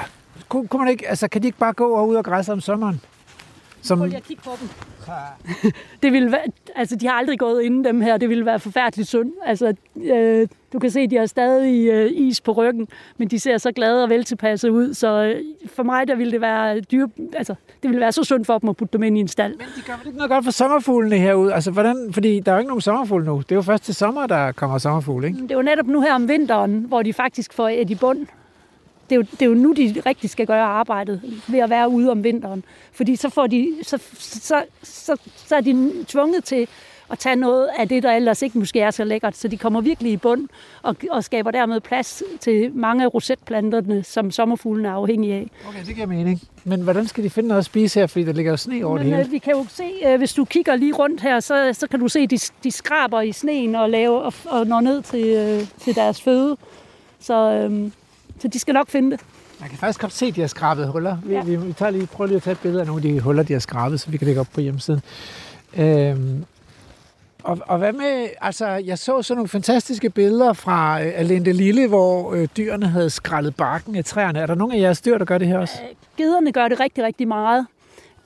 [0.48, 2.60] kunne, kunne man ikke, altså, kan de ikke bare gå og ud og græsse om
[2.60, 3.00] sommeren?
[3.82, 3.98] Som...
[3.98, 4.68] Prøv lige at kigge på dem.
[6.02, 6.40] det ville være,
[6.74, 8.16] altså, de har aldrig gået inden dem her.
[8.16, 9.32] Det ville være forfærdeligt synd.
[9.44, 13.38] Altså, øh, du kan se, at de har stadig øh, is på ryggen, men de
[13.38, 14.94] ser så glade og veltilpasset ud.
[14.94, 15.42] Så øh,
[15.74, 17.06] for mig, der ville det være dyr,
[17.36, 19.56] altså, det ville være så sundt for dem at putte dem ind i en stald.
[19.56, 21.54] Men de gør vel ikke noget godt for sommerfuglene herude?
[21.54, 23.38] Altså, hvordan, fordi der er jo ikke nogen sommerfugle nu.
[23.38, 25.42] Det er jo først til sommer, der kommer sommerfugle, ikke?
[25.42, 28.26] Det er jo netop nu her om vinteren, hvor de faktisk får et i bund
[29.10, 31.88] det er, jo, det er jo nu, de rigtig skal gøre arbejdet ved at være
[31.88, 32.64] ude om vinteren.
[32.92, 36.68] Fordi så, får de, så, så, så, så er de tvunget til
[37.12, 39.36] at tage noget af det, der ellers ikke måske er så lækkert.
[39.36, 40.48] Så de kommer virkelig i bund
[40.82, 45.50] og, og skaber dermed plads til mange af rosetplanterne, som sommerfuglene er afhængige af.
[45.68, 46.42] Okay, det giver mening.
[46.64, 48.94] Men hvordan skal de finde noget at spise her, fordi der ligger jo sne over
[48.94, 49.26] Men, det hele?
[49.26, 52.00] Øh, vi kan jo se, øh, hvis du kigger lige rundt her, så, så kan
[52.00, 55.26] du se, at de, de skraber i sneen og, laver, og, og når ned til,
[55.26, 56.56] øh, til deres føde.
[57.20, 57.92] Så, øhm,
[58.42, 59.20] så de skal nok finde det.
[59.60, 61.16] Man kan faktisk godt se, at de har skrabet huller.
[61.24, 61.42] Vi, ja.
[61.42, 63.42] vi, vi tager lige, prøver lige at tage et billede af nogle af de huller,
[63.42, 65.00] de har skrabet, så vi kan lægge op på hjemmesiden.
[65.76, 66.44] Øhm,
[67.42, 71.88] og, og hvad med, altså jeg så sådan nogle fantastiske billeder fra øh, Alente Lille,
[71.88, 74.38] hvor øh, dyrene havde skrællet barken af træerne.
[74.38, 75.74] Er der nogle af jeres dyr, der gør det her også?
[75.82, 77.66] Øh, gederne gør det rigtig, rigtig meget.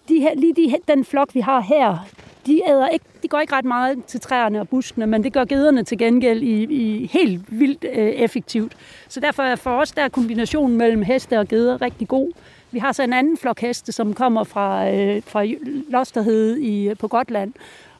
[0.08, 2.06] De her, lige de, den flok, vi har her,
[2.46, 5.44] de, æder ikke, de går ikke ret meget til træerne og buskene, men det gør
[5.44, 8.72] gederne til gengæld i, i helt vildt øh, effektivt.
[9.08, 12.32] Så derfor er for os der kombinationen mellem heste og geder rigtig god.
[12.70, 15.44] Vi har så en anden flok heste, som kommer fra, øh, fra
[15.88, 17.52] Losterhed i, på Gotland,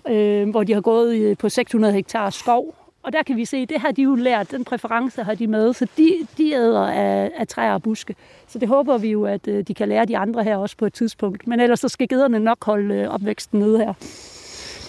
[0.08, 2.74] øh, hvor de har gået på 600 hektar skov.
[3.02, 5.72] Og der kan vi se, det har de jo lært, den præference har de med,
[5.72, 8.14] så de, de æder af, af træer og buske.
[8.48, 10.86] Så det håber vi jo, at øh, de kan lære de andre her også på
[10.86, 11.46] et tidspunkt.
[11.46, 13.92] Men ellers så skal gederne nok holde øh, opvæksten nede her.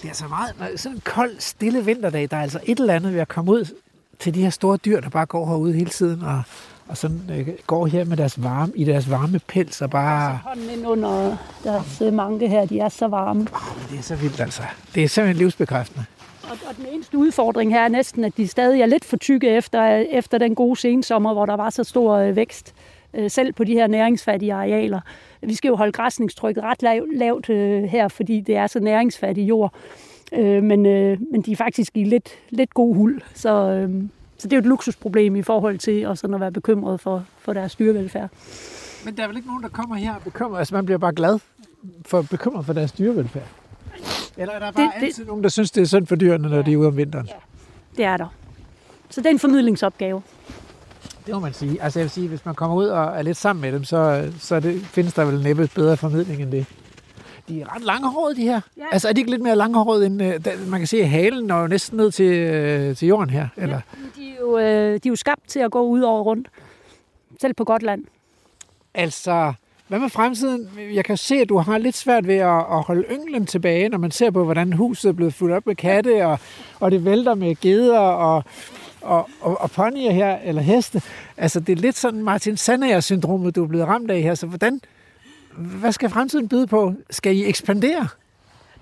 [0.02, 3.12] Det er så meget, sådan en kold, stille vinterdag, der er altså et eller andet
[3.12, 3.74] ved at komme ud
[4.18, 6.42] til de her store dyr, der bare går herude hele tiden og,
[6.88, 10.32] og sådan øh, går her med deres varme, i deres varme pels og bare...
[10.32, 13.40] Altså, hånden ind under deres mange her, de er så varme.
[13.40, 14.62] Oh, det er så vildt altså.
[14.94, 16.04] Det er simpelthen livsbekræftende.
[16.42, 19.48] Og, og den eneste udfordring her er næsten, at de stadig er lidt for tykke
[19.48, 22.74] efter, efter den gode sensommer, hvor der var så stor øh, vækst,
[23.14, 25.00] øh, selv på de her næringsfattige arealer.
[25.42, 29.48] Vi skal jo holde græsningstrykket ret lav, lavt øh, her, fordi det er så næringsfattig
[29.48, 29.74] jord.
[30.32, 34.02] Øh, men, øh, men de er faktisk i lidt, lidt god huld, så, øh,
[34.38, 37.24] så det er jo et luksusproblem i forhold til at, sådan at være bekymret for,
[37.38, 38.30] for deres dyrevelfærd.
[39.04, 40.58] Men der er vel ikke nogen, der kommer her og bekymrer?
[40.58, 41.38] Altså man bliver bare glad
[42.06, 43.48] for bekymret for deres dyrevelfærd?
[44.36, 46.48] Eller er der bare det, altid det, nogen, der synes, det er synd for dyrene,
[46.48, 47.26] når ja, de er ude om vinteren?
[47.26, 47.32] Ja,
[47.96, 48.34] det er der.
[49.10, 50.22] Så det er en formidlingsopgave.
[51.28, 51.82] Det må man sige.
[51.82, 54.30] Altså jeg vil sige, hvis man kommer ud og er lidt sammen med dem, så,
[54.38, 56.66] så det, findes der vel næppe bedre formidling end det.
[57.48, 58.60] De er ret langhårede, de her.
[58.76, 58.82] Ja.
[58.92, 61.96] Altså er de ikke lidt mere langhårede, end uh, man kan se halen når næsten
[61.96, 63.48] ned til, uh, til jorden her?
[63.56, 63.80] Eller?
[64.16, 66.48] Ja, de er, jo, uh, de er jo skabt til at gå ud over rundt.
[67.40, 68.04] Selv på Gotland.
[68.94, 69.52] Altså,
[69.88, 70.68] hvad med fremtiden?
[70.94, 73.98] Jeg kan se, at du har lidt svært ved at, at holde ynglen tilbage, når
[73.98, 76.38] man ser på, hvordan huset er blevet fuldt op med katte, og,
[76.80, 78.44] og det vælter med geder og,
[79.00, 81.02] og, og, og ponyer her, eller heste.
[81.36, 84.34] Altså, det er lidt sådan Martin Sandager-syndromet, du er blevet ramt af her.
[84.34, 84.80] Så hvordan,
[85.56, 86.94] hvad skal fremtiden byde på?
[87.10, 88.08] Skal I ekspandere?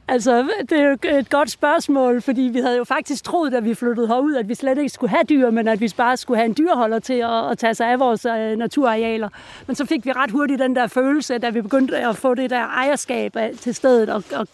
[0.08, 3.74] Altså, det er jo et godt spørgsmål, fordi vi havde jo faktisk troet, da vi
[3.74, 6.46] flyttede herud, at vi slet ikke skulle have dyr, men at vi bare skulle have
[6.46, 9.28] en dyrholder til at, at tage sig af vores øh, naturarealer.
[9.66, 12.50] Men så fik vi ret hurtigt den der følelse, da vi begyndte at få det
[12.50, 14.48] der ejerskab af, til stedet og, og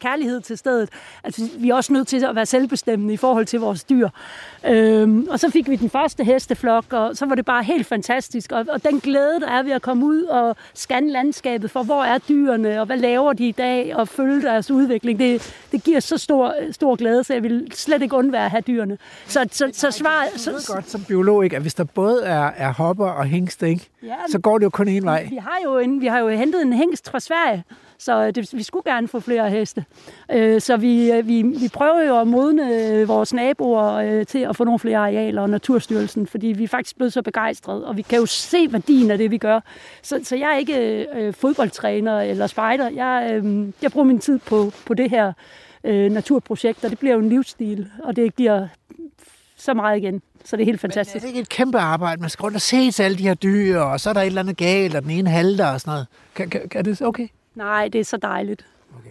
[0.00, 0.88] kærlighed til stedet.
[1.24, 4.08] Altså, vi er også nødt til at være selvbestemmende i forhold til vores dyr.
[4.66, 8.52] Øhm, og så fik vi den første hesteflok, og så var det bare helt fantastisk.
[8.52, 12.04] Og, og den glæde, der er ved at komme ud og scanne landskabet for, hvor
[12.04, 16.00] er dyrene, og hvad laver de i dag, og følge deres udvikling, det, det giver
[16.00, 18.98] så stor, stor glæde, så jeg vil slet ikke undvære at have dyrene.
[19.26, 20.22] Så, så, så svar...
[20.22, 23.62] Jeg ved godt som biolog, ikke, at hvis der både er, er hopper og hængst,
[23.62, 25.26] ikke, ja, så går det jo kun en vej.
[25.30, 27.64] Vi har jo, en, vi har jo hentet en hængst fra Sverige,
[27.98, 29.84] så det, vi skulle gerne få flere heste.
[30.32, 34.56] Øh, så vi, øh, vi, vi prøver jo at modne øh, vores naboer til at
[34.56, 38.02] få nogle flere arealer og Naturstyrelsen, fordi vi er faktisk blevet så begejstrede, og vi
[38.02, 39.60] kan jo se værdien af det, vi gør.
[40.02, 42.88] Så, så jeg er ikke øh, fodboldtræner eller spejder.
[42.90, 45.32] Jeg, øh, jeg bruger min tid på, på det her
[45.84, 48.68] øh, naturprojekt, og det bliver jo en livsstil, og det giver
[49.56, 50.22] så meget igen.
[50.44, 51.14] Så det er helt fantastisk.
[51.14, 52.20] Men er det ikke et kæmpe arbejde?
[52.20, 54.26] Man skal rundt og se til alle de her dyr, og så er der et
[54.26, 56.06] eller andet galt, og den ene halter og sådan noget.
[56.34, 57.28] Kan, kan, kan det okay?
[57.56, 58.66] Nej, det er så dejligt.
[58.98, 59.10] Okay.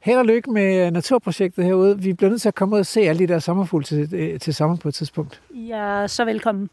[0.00, 1.98] Held og lykke med naturprojektet herude.
[2.02, 4.40] Vi bliver nødt til at komme ud og se alle de der sommerfugle til, øh,
[4.40, 5.40] til sommer på et tidspunkt.
[5.54, 6.70] Ja, så velkommen.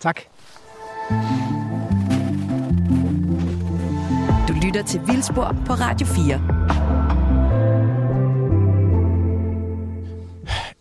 [0.00, 0.20] Tak.
[4.48, 6.40] Du lytter til Vildspor på Radio 4.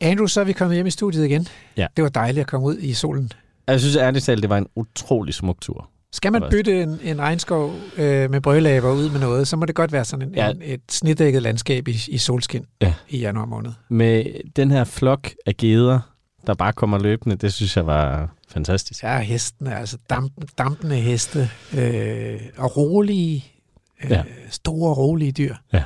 [0.02, 1.48] Andrew, så er vi kommet hjem i studiet igen.
[1.78, 1.88] Ja.
[1.96, 3.32] Det var dejligt at komme ud i solen.
[3.68, 5.90] Jeg synes ærligt talt, det var en utrolig smuk tur.
[6.14, 9.76] Skal man bytte en, en regnskov øh, med brølaber ud med noget, så må det
[9.76, 10.50] godt være sådan en, ja.
[10.50, 12.94] en, et snitdækket landskab i, i solskin ja.
[13.10, 13.72] i januar måned.
[13.90, 16.00] Med den her flok af geder,
[16.48, 19.04] der bare kommer løbende, det synes jeg var fantastisk.
[19.04, 23.46] Ja, hestene, altså damp, dampende heste øh, og rolige,
[24.04, 24.24] øh, ja.
[24.50, 25.56] store rolige dyr.
[25.74, 25.84] Ja.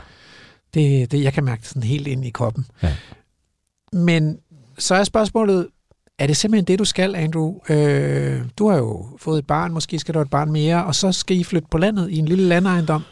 [0.73, 2.65] Det, det, jeg kan mærke sådan helt ind i kroppen.
[2.83, 2.95] Ja.
[3.93, 4.39] Men
[4.77, 5.67] så er spørgsmålet,
[6.19, 7.53] er det simpelthen det, du skal, Andrew?
[7.69, 10.95] Øh, du har jo fået et barn, måske skal du have et barn mere, og
[10.95, 13.03] så skal I flytte på landet i en lille landejendom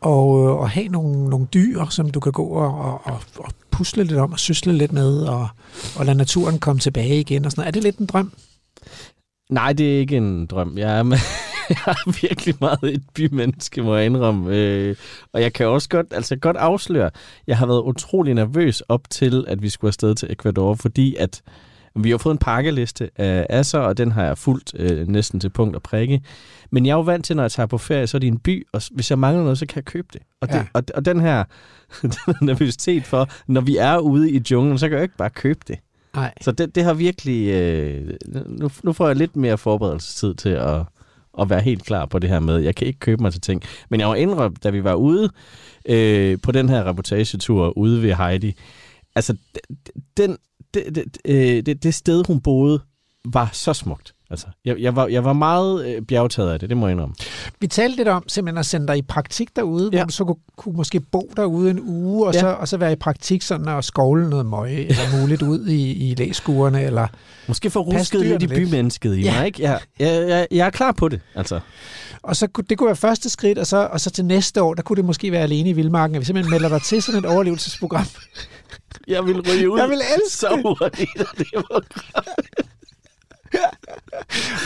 [0.00, 4.04] og, øh, og have nogle, nogle dyr, som du kan gå og, og, og pusle
[4.04, 5.48] lidt om og sysle lidt med, og,
[5.96, 7.68] og lade naturen komme tilbage igen og sådan noget.
[7.68, 8.32] Er det lidt en drøm?
[9.50, 10.78] Nej, det er ikke en drøm.
[10.78, 11.18] Jeg er, med,
[11.70, 14.56] jeg er virkelig meget et bymenneske, må jeg indrømme.
[14.56, 14.96] Øh,
[15.32, 17.10] og jeg kan også godt, altså godt afsløre,
[17.46, 21.42] jeg har været utrolig nervøs op til, at vi skulle afsted til Ecuador, fordi at
[21.96, 25.50] vi har fået en pakkeliste af Asser, og den har jeg fulgt øh, næsten til
[25.50, 26.20] punkt og prikke.
[26.70, 28.38] Men jeg er jo vant til, når jeg tager på ferie, så er det en
[28.38, 30.22] by, og hvis jeg mangler noget, så kan jeg købe det.
[30.40, 30.64] Og, det, ja.
[30.72, 31.44] og, og den her
[32.44, 35.78] nervøsitet for, når vi er ude i junglen, så kan jeg ikke bare købe det.
[36.14, 36.34] Nej.
[36.40, 37.48] Så det, det har virkelig...
[37.48, 38.14] Øh,
[38.46, 40.82] nu, nu får jeg lidt mere forberedelsestid til at,
[41.40, 43.62] at være helt klar på det her med, jeg kan ikke købe mig til ting.
[43.88, 45.30] Men jeg var indrømt, da vi var ude
[45.88, 48.54] øh, på den her reportagetur ude ved Heidi,
[49.14, 49.36] altså
[50.16, 50.36] den
[50.76, 52.80] det, det, øh, det, det sted, hun boede,
[53.24, 54.15] var så smukt.
[54.30, 57.14] Altså, jeg, jeg, var, jeg var meget øh, bjergtaget af det, det må jeg indrømme.
[57.60, 59.98] Vi talte lidt om simpelthen at sende dig i praktik derude, ja.
[59.98, 62.40] hvor du så kunne, kunne måske bo derude en uge, og, ja.
[62.40, 66.10] så, og så være i praktik sådan og skovle noget møg, eller muligt ud i,
[66.10, 67.06] i læskuerne, eller
[67.48, 69.36] Måske få rusket lidt i bymennesket i ja.
[69.36, 69.62] mig, ikke?
[69.62, 71.60] Jeg, jeg, jeg, jeg er klar på det, altså.
[72.22, 74.82] Og så det kunne være første skridt, og så, og så til næste år, der
[74.82, 77.26] kunne det måske være alene i Vildmarken, at vi simpelthen melder dig til sådan et
[77.26, 78.06] overlevelsesprogram.
[79.08, 81.82] Jeg vil ryge ud jeg vil elske så hurtigt, det var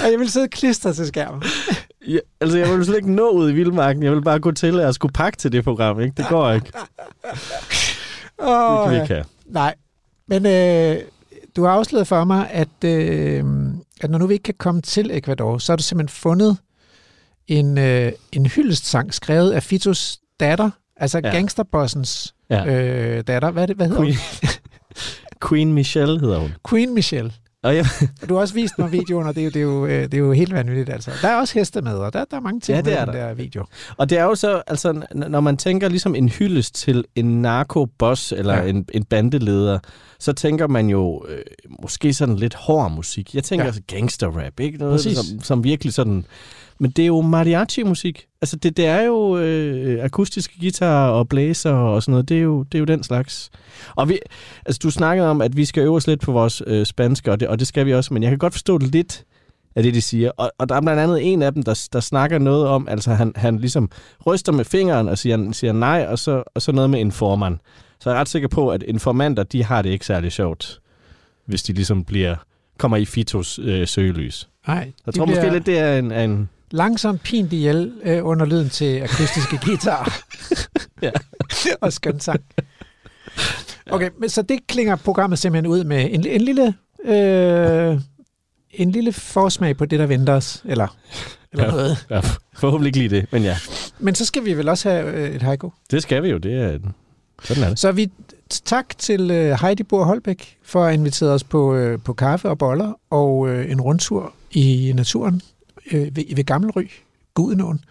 [0.05, 1.42] og jeg vil sidde klistret til skærmen.
[2.09, 4.03] Ja, altså, jeg vil slet ikke nå ud i vildmarken.
[4.03, 6.01] Jeg vil bare gå til, at skulle pakke til det program.
[6.01, 6.14] Ikke?
[6.16, 6.72] Det går ikke.
[8.42, 9.24] Oh, det kan vi ikke have.
[9.46, 9.74] Nej,
[10.26, 10.96] men øh,
[11.57, 13.44] du har afsløret for mig, at, øh,
[14.01, 16.57] at når nu vi ikke kan komme til Ecuador, så har du simpelthen fundet
[17.46, 21.30] en, øh, en hyldestsang skrevet af Fitos datter, altså ja.
[21.30, 22.66] gangsterbossens ja.
[22.66, 23.51] øh, datter.
[23.51, 24.48] Hvad, det, hvad hedder Queen, hun?
[25.48, 26.53] Queen Michelle hedder hun.
[26.70, 27.32] Queen Michelle.
[27.62, 27.86] Og jeg...
[28.28, 30.14] du har også vist mig videoen, og det er, jo, det, er jo, øh, det
[30.14, 30.90] er jo helt vanvittigt.
[30.90, 31.11] Altså.
[31.22, 33.14] Der er også heste med, og der, der er mange ting ja, det er med
[33.14, 33.20] der.
[33.20, 33.64] den der video.
[33.96, 38.32] Og det er jo så, altså, når man tænker ligesom en hyldest til en narkoboss
[38.32, 38.68] eller ja.
[38.68, 39.78] en, en bandeleder,
[40.18, 41.38] så tænker man jo øh,
[41.82, 43.34] måske sådan lidt hård musik.
[43.34, 43.66] Jeg tænker ja.
[43.66, 44.78] altså gangster-rap, ikke?
[44.78, 46.24] Noget, som, som virkelig sådan
[46.81, 48.26] men det er jo mariachi-musik.
[48.43, 52.28] Altså, det, det er jo øh, akustiske guitar og blæser og sådan noget.
[52.28, 53.51] Det er, jo, det er jo den slags.
[53.97, 54.18] Og vi,
[54.66, 57.41] altså, du snakkede om, at vi skal øve os lidt på vores øh, spanske, og
[57.41, 59.24] det, og det skal vi også, men jeg kan godt forstå det lidt
[59.76, 60.31] af det, de siger.
[60.37, 63.14] Og, og der er blandt andet en af dem, der, der snakker noget om, altså
[63.14, 63.91] han, han ligesom
[64.26, 67.61] ryster med fingeren og siger, siger nej, og så, og så noget med informant.
[68.01, 70.81] Så jeg er ret sikker på, at informanter, de har det ikke særlig sjovt,
[71.47, 72.37] hvis de ligesom bliver,
[72.78, 74.49] kommer i Fitos øh, søgelys.
[74.66, 74.93] Nej.
[75.07, 75.41] Jeg tror bliver...
[75.41, 80.20] måske lidt, det er en, en langsomt pint ihjel øh, under lyden til akustiske guitar.
[81.02, 81.10] ja.
[81.80, 82.40] og skøn sang.
[83.90, 86.74] Okay, men så det klinger programmet simpelthen ud med en, en lille...
[87.04, 88.00] Øh,
[88.70, 90.96] en lille forsmag på det, der venter os, eller,
[91.52, 91.70] eller Ja.
[91.70, 92.06] noget.
[92.10, 92.20] Ja,
[92.54, 93.56] forhåbentlig ikke lige det, men ja.
[93.98, 95.70] Men så skal vi vel også have øh, et haiku.
[95.90, 96.78] Det skal vi jo, det er...
[97.42, 97.78] Sådan er det.
[97.78, 98.10] Så vi
[98.64, 102.58] tak til øh, Heidi Bohr Holbæk for at invitere os på, øh, på kaffe og
[102.58, 105.42] boller og en rundtur i naturen
[105.93, 106.91] øh, ved, ved Gammelry,
[107.34, 107.84] Gudenåen.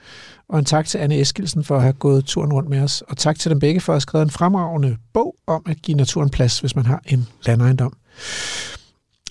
[0.49, 3.03] Og en tak til Anne Eskilsen for at have gået turen rundt med os.
[3.07, 5.97] Og tak til dem begge for at have skrevet en fremragende bog om at give
[5.97, 7.93] naturen plads, hvis man har en landejendom.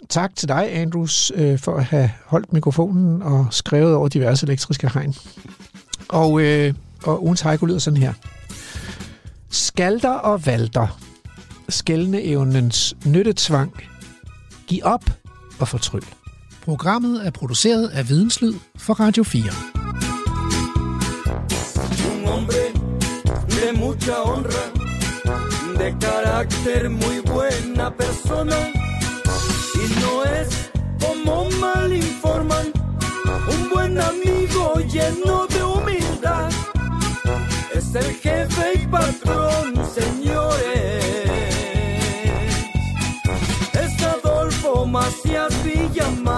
[0.09, 4.91] Tak til dig, Andrews, øh, for at have holdt mikrofonen og skrevet over diverse elektriske
[4.95, 5.15] hegn.
[6.09, 8.13] Og, øh, og ugens haiku lyder sådan her.
[9.51, 11.01] Skalter og valter.
[11.69, 13.73] Skældende evnens nyttetvang.
[14.67, 15.05] Giv op
[15.61, 16.18] og fortryl.
[16.69, 19.43] Programmet er produceret af Videnslyd for Radio 4.
[22.13, 22.63] un hombre
[23.55, 24.65] de mucha honra,
[25.79, 28.59] de carácter muy buena persona,
[29.83, 30.51] y no es
[31.05, 32.67] como mal informan,
[33.55, 34.65] un buen amigo
[34.95, 36.51] lleno de humildad,
[37.79, 39.67] es el jefe y patrón,
[39.99, 41.09] señores.
[43.83, 46.38] Es Adolfo Macías Villamar.